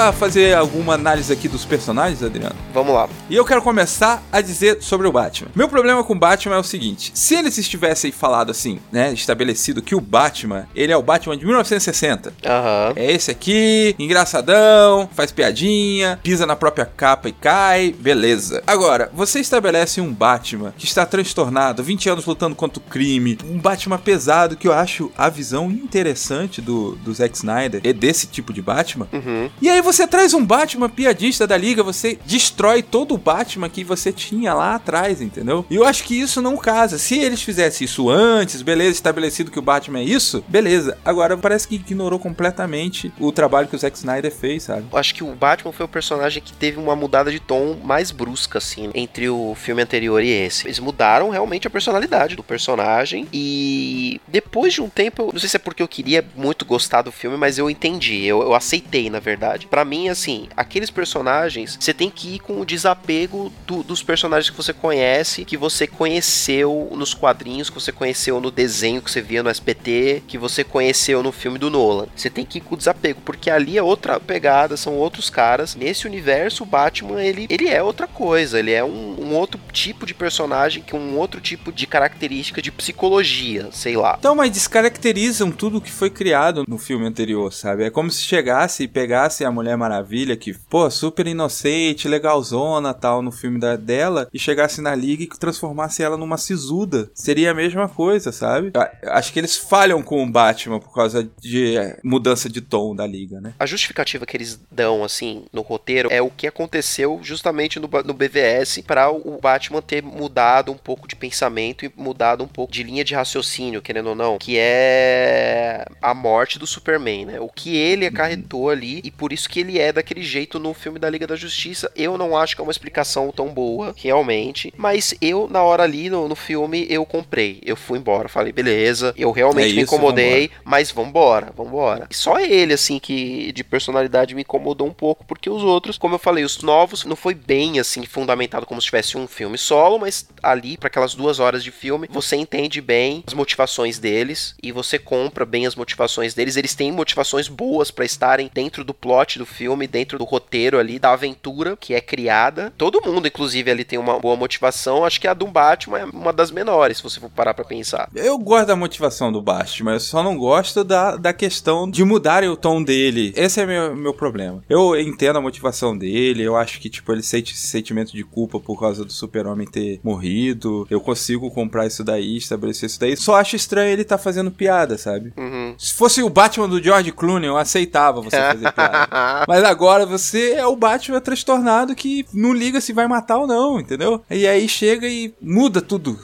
Fazer 0.01 0.57
alguma 0.57 0.95
análise 0.95 1.31
aqui 1.31 1.47
dos 1.47 1.67
personagens, 1.67 2.23
Adriano? 2.23 2.57
Vamos 2.73 2.95
lá. 2.95 3.07
E 3.29 3.37
eu 3.37 3.45
quero 3.45 3.61
começar 3.61 4.23
a 4.33 4.41
dizer 4.41 4.83
sobre 4.83 5.07
o 5.07 5.13
Batman. 5.13 5.51
Meu 5.55 5.69
problema 5.69 6.03
com 6.03 6.15
o 6.15 6.19
Batman 6.19 6.57
é 6.57 6.59
o 6.59 6.65
seguinte: 6.65 7.13
se 7.15 7.35
eles 7.35 7.59
estivessem 7.59 8.11
falado 8.11 8.51
assim, 8.51 8.81
né, 8.91 9.13
estabelecido 9.13 9.83
que 9.83 9.95
o 9.95 10.01
Batman, 10.01 10.67
ele 10.75 10.91
é 10.91 10.97
o 10.97 11.03
Batman 11.03 11.37
de 11.37 11.45
1960. 11.45 12.33
Aham. 12.45 12.93
É 12.97 13.13
esse 13.13 13.31
aqui, 13.31 13.95
engraçadão, 13.99 15.09
faz 15.15 15.31
piadinha, 15.31 16.19
pisa 16.23 16.47
na 16.47 16.57
própria 16.57 16.87
capa 16.87 17.29
e 17.29 17.33
cai, 17.33 17.95
beleza. 17.99 18.63
Agora, 18.67 19.11
você 19.13 19.39
estabelece 19.39 20.01
um 20.01 20.13
Batman 20.13 20.73
que 20.77 20.87
está 20.87 21.05
transtornado, 21.05 21.83
20 21.83 22.09
anos 22.09 22.25
lutando 22.25 22.57
contra 22.57 22.81
o 22.81 22.83
crime, 22.91 23.37
um 23.45 23.59
Batman 23.59 23.99
pesado 23.99 24.57
que 24.57 24.67
eu 24.67 24.73
acho 24.73 25.13
a 25.17 25.29
visão 25.29 25.71
interessante 25.71 26.61
do, 26.61 26.97
do 26.97 27.13
Zack 27.13 27.37
Snyder 27.37 27.81
é 27.85 27.93
desse 27.93 28.27
tipo 28.27 28.53
de 28.53 28.63
Batman. 28.63 29.09
Uhum. 29.13 29.51
E 29.61 29.69
aí 29.69 29.83
você 29.83 29.90
traz 30.07 30.35
um 30.35 30.45
Batman 30.45 30.89
piadista 30.89 31.47
da 31.47 31.57
liga, 31.57 31.83
você 31.83 32.19
destrói 32.25 32.83
todo 32.83 33.15
o 33.15 33.19
Batman 33.19 33.69
que 33.69 33.85
você 33.85 34.13
tinha 34.13 34.55
lá 34.55 34.75
atrás, 34.75 35.21
entendeu? 35.21 35.65
E 35.71 35.77
eu 35.77 35.85
acho 35.85 36.05
que 36.05 36.19
isso 36.19 36.41
não 36.41 36.57
casa. 36.57 36.99
Se 36.99 37.19
eles 37.19 37.43
fizessem 37.43 37.85
isso 37.85 38.09
antes, 38.09 38.63
beleza, 38.63 38.93
estabelecido 38.93 39.51
que 39.51 39.59
o 39.59 39.63
Batman 39.63 40.01
é 40.01 40.05
isso, 40.05 40.45
beleza. 40.49 40.97
Agora 41.05 41.37
parece 41.37 41.69
que 41.69 41.75
ignorou 41.75 42.19
completamente 42.19 43.13
o 43.19 43.33
trabalho 43.33 43.69
que 43.69 43.77
o 43.77 43.79
Zack 43.79 43.97
Snyder 43.97 44.33
fez, 44.33 44.65
sabe? 44.65 44.87
Eu 44.91 44.99
Acho 44.99 45.15
que 45.15 45.25
o 45.25 45.35
Batman 45.35 45.73
foi 45.73 45.87
o 45.87 45.89
personagem 45.89 46.43
que 46.43 46.53
teve 46.53 46.79
uma 46.79 46.95
mudada 46.97 47.31
de 47.31 47.41
tom 47.41 47.77
mais 47.83 48.11
brusca, 48.11 48.59
assim, 48.59 48.91
entre 48.95 49.29
o 49.29 49.55
filme 49.55 49.83
anterior 49.83 50.23
e 50.23 50.29
esse. 50.29 50.67
Eles 50.67 50.79
mudaram 50.79 51.31
realmente 51.31 51.67
a 51.67 51.71
personalidade 51.71 52.37
do 52.37 52.43
personagem 52.43 53.27
e 53.33 54.21
depois 54.29 54.73
de 54.73 54.83
um 54.83 54.89
tempo, 54.89 55.23
eu 55.23 55.33
não 55.33 55.41
sei 55.41 55.49
se 55.49 55.57
é 55.57 55.59
porque 55.59 55.83
eu 55.83 55.89
queria 55.89 56.25
muito 56.37 56.65
gostar 56.65 57.03
do 57.03 57.13
filme, 57.13 57.37
mas 57.37 57.59
eu 57.59 57.69
entendi, 57.69 58.25
eu, 58.25 58.43
eu 58.43 58.55
aceitei, 58.55 59.11
na 59.11 59.19
verdade. 59.19 59.41
personalidade. 59.41 59.67
Pra 59.81 59.85
mim, 59.87 60.11
assim, 60.11 60.47
aqueles 60.55 60.91
personagens, 60.91 61.79
você 61.81 61.95
tem 61.95 62.11
que 62.11 62.35
ir 62.35 62.39
com 62.41 62.61
o 62.61 62.67
desapego 62.67 63.51
do- 63.67 63.83
dos 63.83 64.03
personagens 64.03 64.51
que 64.51 64.57
você 64.59 64.75
conhece, 64.75 65.43
que 65.43 65.57
você 65.57 65.87
conheceu 65.87 66.91
nos 66.95 67.15
quadrinhos, 67.15 67.71
que 67.71 67.77
você 67.81 67.91
conheceu 67.91 68.43
no 68.43 68.51
desenho 68.51 69.01
que 69.01 69.11
você 69.11 69.23
via 69.23 69.43
no 69.43 69.49
SBT, 69.49 70.23
que 70.29 70.37
você 70.37 70.63
conheceu 70.63 71.23
no 71.23 71.33
filme 71.33 71.59
do 71.59 71.71
Nolan. 71.71 72.09
Você 72.15 72.29
tem 72.29 72.45
que 72.45 72.59
ir 72.59 72.61
com 72.61 72.75
o 72.75 72.77
desapego, 72.77 73.23
porque 73.25 73.49
ali 73.51 73.79
é 73.79 73.83
outra 73.83 74.21
pegada, 74.21 74.77
são 74.77 74.97
outros 74.97 75.31
caras. 75.31 75.75
Nesse 75.75 76.07
universo, 76.07 76.63
o 76.63 76.67
Batman, 76.67 77.23
ele, 77.23 77.47
ele 77.49 77.67
é 77.71 77.83
outra 77.83 78.07
coisa, 78.07 78.59
ele 78.59 78.73
é 78.73 78.85
um, 78.85 79.17
um 79.19 79.35
outro 79.35 79.59
tipo 79.73 80.05
de 80.05 80.13
personagem, 80.13 80.85
com 80.91 80.99
um 80.99 81.17
outro 81.17 81.41
tipo 81.41 81.73
de 81.73 81.87
característica 81.87 82.61
de 82.61 82.71
psicologia, 82.71 83.71
sei 83.73 83.97
lá. 83.97 84.17
Então, 84.19 84.35
mas 84.35 84.51
descaracterizam 84.51 85.51
tudo 85.51 85.81
que 85.81 85.91
foi 85.91 86.11
criado 86.11 86.65
no 86.69 86.77
filme 86.77 87.07
anterior, 87.07 87.51
sabe? 87.51 87.85
É 87.85 87.91
como 87.91 88.11
se 88.11 88.23
chegasse 88.23 88.83
e 88.83 88.89
pegasse 88.89 89.43
a 89.43 89.51
Mulher 89.51 89.70
Maravilha, 89.77 90.37
que, 90.37 90.53
pô, 90.53 90.91
super 90.91 91.27
inocente, 91.27 92.09
legalzona, 92.09 92.95
tal, 92.95 93.23
no 93.23 93.33
filme 93.33 93.59
da, 93.59 93.77
dela, 93.77 94.29
e 94.33 94.39
chegasse 94.39 94.81
na 94.81 94.95
Liga 94.95 95.23
e 95.23 95.27
transformasse 95.27 96.03
ela 96.03 96.17
numa 96.17 96.37
sisuda. 96.37 97.11
Seria 97.15 97.51
a 97.51 97.55
mesma 97.55 97.89
coisa, 97.89 98.33
sabe? 98.33 98.73
Eu 98.75 99.13
Acho 99.13 99.33
que 99.33 99.39
eles 99.39 99.57
falham 99.57 100.03
com 100.03 100.23
o 100.23 100.31
Batman 100.31 100.81
por 100.81 100.95
causa 100.95 101.29
de 101.41 101.77
é, 101.77 101.99
mudança 102.03 102.49
de 102.49 102.61
tom 102.61 102.95
da 102.95 103.07
Liga, 103.07 103.41
né? 103.41 103.55
A 103.59 103.67
justificativa 103.67 104.27
que 104.27 104.37
eles 104.37 104.61
dão, 104.71 105.05
assim, 105.05 105.45
no 105.53 105.63
roteiro 105.63 106.09
é 106.11 106.23
o 106.23 106.31
que 106.31 106.47
aconteceu 106.47 107.21
justamente 107.23 107.79
no, 107.79 107.89
no 108.05 108.15
BVS 108.15 108.81
para 108.87 109.11
o 109.11 109.39
Batman 109.41 109.83
ter 109.83 110.03
mudado 110.03 110.73
um 110.73 110.77
pouco 110.77 111.09
de 111.09 111.17
pensamento 111.17 111.85
e 111.85 111.93
mudado 111.97 112.45
um 112.45 112.49
pouco 112.49 112.73
de 112.73 112.83
linha 112.83 113.05
de 113.05 113.15
raciocínio, 113.15 113.83
querendo 113.83 114.11
ou 114.11 114.15
não, 114.15 114.39
que 114.39 114.57
é 114.59 115.85
a 116.01 116.15
morte 116.15 116.59
do 116.59 116.67
Superman, 116.67 117.27
né? 117.27 117.41
O 117.41 117.49
que 117.49 117.77
ele 117.77 118.07
acarretou 118.07 118.71
ali 118.71 119.01
e 119.05 119.11
por 119.11 119.33
isso 119.33 119.49
que 119.49 119.60
ele 119.61 119.79
é 119.79 119.93
daquele 119.93 120.23
jeito 120.23 120.59
no 120.59 120.75
filme 120.75 120.99
da 120.99 121.09
Liga 121.09 121.27
da 121.27 121.37
Justiça. 121.37 121.91
Eu 121.95 122.17
não 122.19 122.37
acho 122.37 122.55
que 122.55 122.61
é 122.61 122.65
uma 122.65 122.73
explicação 122.73 123.31
tão 123.31 123.49
boa, 123.49 123.95
realmente, 123.97 124.73
mas 124.77 125.15
eu, 125.21 125.49
na 125.49 125.63
hora 125.63 125.83
ali 125.83 126.11
no, 126.11 126.29
no 126.29 126.35
filme, 126.35 126.87
eu 126.89 127.05
comprei. 127.05 127.61
Eu 127.65 127.77
fui 127.77 127.99
embora, 127.99 128.29
falei, 128.29 128.53
beleza, 128.53 129.15
eu 129.17 129.31
realmente 129.31 129.73
É 129.73 129.75
me 129.75 129.83
isso, 129.83 129.95
incomodei, 129.95 130.51
mas 130.65 130.91
vambora, 130.91 131.53
vambora. 131.57 132.07
E 132.11 132.15
só 132.15 132.39
ele, 132.39 132.73
assim, 132.75 132.99
que 132.99 133.53
de 133.53 133.63
personalidade 133.63 134.35
me 134.35 134.43
incomodou 134.43 134.87
um 134.87 134.93
pouco, 134.93 135.25
porque 135.25 135.51
os 135.51 135.63
outros, 135.63 135.99
como 135.99 136.15
eu 136.15 136.19
falei, 136.19 136.45
os 136.45 136.63
novos 136.63 137.05
não 137.05 137.17
foi 137.17 137.35
bem, 137.35 137.79
assim, 137.79 138.05
fundamentado 138.07 138.67
como 138.67 138.81
se 138.81 138.87
tivesse 138.87 139.17
um 139.17 139.27
filme 139.27 139.59
solo, 139.59 139.99
mas 139.99 140.29
ali, 140.43 140.77
para 140.77 140.89
aquelas 140.89 141.15
duas 141.15 141.39
horas 141.39 141.63
de 141.63 141.71
filme, 141.71 142.09
você 142.11 142.37
entende 142.37 142.81
bem 142.81 143.23
as 143.27 143.35
motivações 143.35 143.99
deles 143.99 144.55
e 144.63 144.73
você 144.73 144.99
compra 144.99 145.45
bem 145.45 145.67
as 145.67 145.75
motivações 145.75 146.35
deles. 146.35 146.57
Eles 146.57 146.75
têm 146.75 146.93
motivações 146.93 147.49
boas 147.49 147.91
para 147.91 148.05
estarem 148.05 148.51
dentro 148.53 148.85
do 148.85 148.95
plot 148.95 149.39
do 149.39 149.47
filme, 149.51 149.87
dentro 149.87 150.19
do 150.19 150.25
roteiro 150.25 150.79
ali, 150.79 150.99
da 150.99 151.13
aventura 151.13 151.77
que 151.77 151.95
é 151.95 152.01
criada. 152.01 152.73
Todo 152.79 153.03
mundo, 153.05 153.27
inclusive, 153.27 153.71
ali 153.71 153.85
tem 153.85 153.99
uma 153.99 154.19
boa 154.19 154.37
motivação. 154.37 155.05
Acho 155.05 155.21
que 155.21 155.29
a 155.29 155.35
do 155.35 155.47
Batman 155.47 155.99
é 155.99 156.05
uma 156.05 156.33
das 156.33 156.51
menores, 156.51 156.99
se 156.99 157.03
você 157.03 157.21
for 157.21 157.31
parar 157.31 157.55
pra 157.55 157.65
pensar. 157.65 158.09
Eu 158.15 158.39
gosto 158.39 158.69
da 158.69 158.77
motivação 158.77 159.33
do 159.33 159.43
Batman, 159.43 159.95
eu 159.95 160.01
só 160.01 160.23
não 160.23 160.37
gosto 160.37 160.85
da, 160.85 161.17
da 161.17 161.33
questão 161.33 161.91
de 161.91 162.05
mudarem 162.05 162.49
o 162.49 162.57
tom 162.57 162.83
dele. 162.83 163.33
Esse 163.37 163.61
é 163.61 163.67
meu, 163.67 163.97
meu 163.97 164.15
problema. 164.15 164.63
Eu 164.69 164.99
entendo 164.99 165.39
a 165.39 165.43
motivação 165.43 165.97
dele, 165.97 166.43
eu 166.43 166.57
acho 166.57 166.81
que, 166.81 166.89
tipo, 166.89 167.13
ele 167.13 167.23
sente 167.23 167.55
esse 167.55 167.67
sentimento 167.67 168.13
de 168.13 168.25
culpa 168.25 168.61
por 168.61 168.79
causa 168.79 169.05
do 169.05 169.13
super-homem 169.13 169.67
ter 169.67 170.01
morrido. 170.03 170.87
Eu 170.91 171.01
consigo 171.01 171.51
comprar 171.51 171.87
isso 171.87 172.05
daí, 172.05 172.37
estabelecer 172.37 172.89
isso 172.89 173.01
daí. 173.01 173.17
Só 173.17 173.37
acho 173.37 173.57
estranho 173.57 173.91
ele 173.91 174.05
tá 174.05 174.19
fazendo 174.19 174.51
piada, 174.51 174.97
sabe? 174.97 175.33
Uhum. 175.37 175.60
Se 175.81 175.95
fosse 175.95 176.23
o 176.23 176.29
Batman 176.29 176.69
do 176.69 176.83
George 176.83 177.11
Clooney, 177.11 177.49
eu 177.49 177.57
aceitava 177.57 178.21
você 178.21 178.37
fazer 178.37 178.71
piada. 178.71 179.09
Mas 179.49 179.65
agora 179.65 180.05
você 180.05 180.53
é 180.53 180.67
o 180.67 180.77
Batman 180.77 181.23
transtornado 181.23 181.95
que 181.95 182.27
não 182.35 182.53
liga 182.53 182.83
se 182.83 182.93
vai 182.93 183.09
matar 183.09 183.39
ou 183.39 183.47
não, 183.47 183.81
entendeu? 183.81 184.23
E 184.29 184.47
aí 184.47 184.69
chega 184.69 185.09
e 185.09 185.33
muda 185.41 185.81
tudo. 185.81 186.19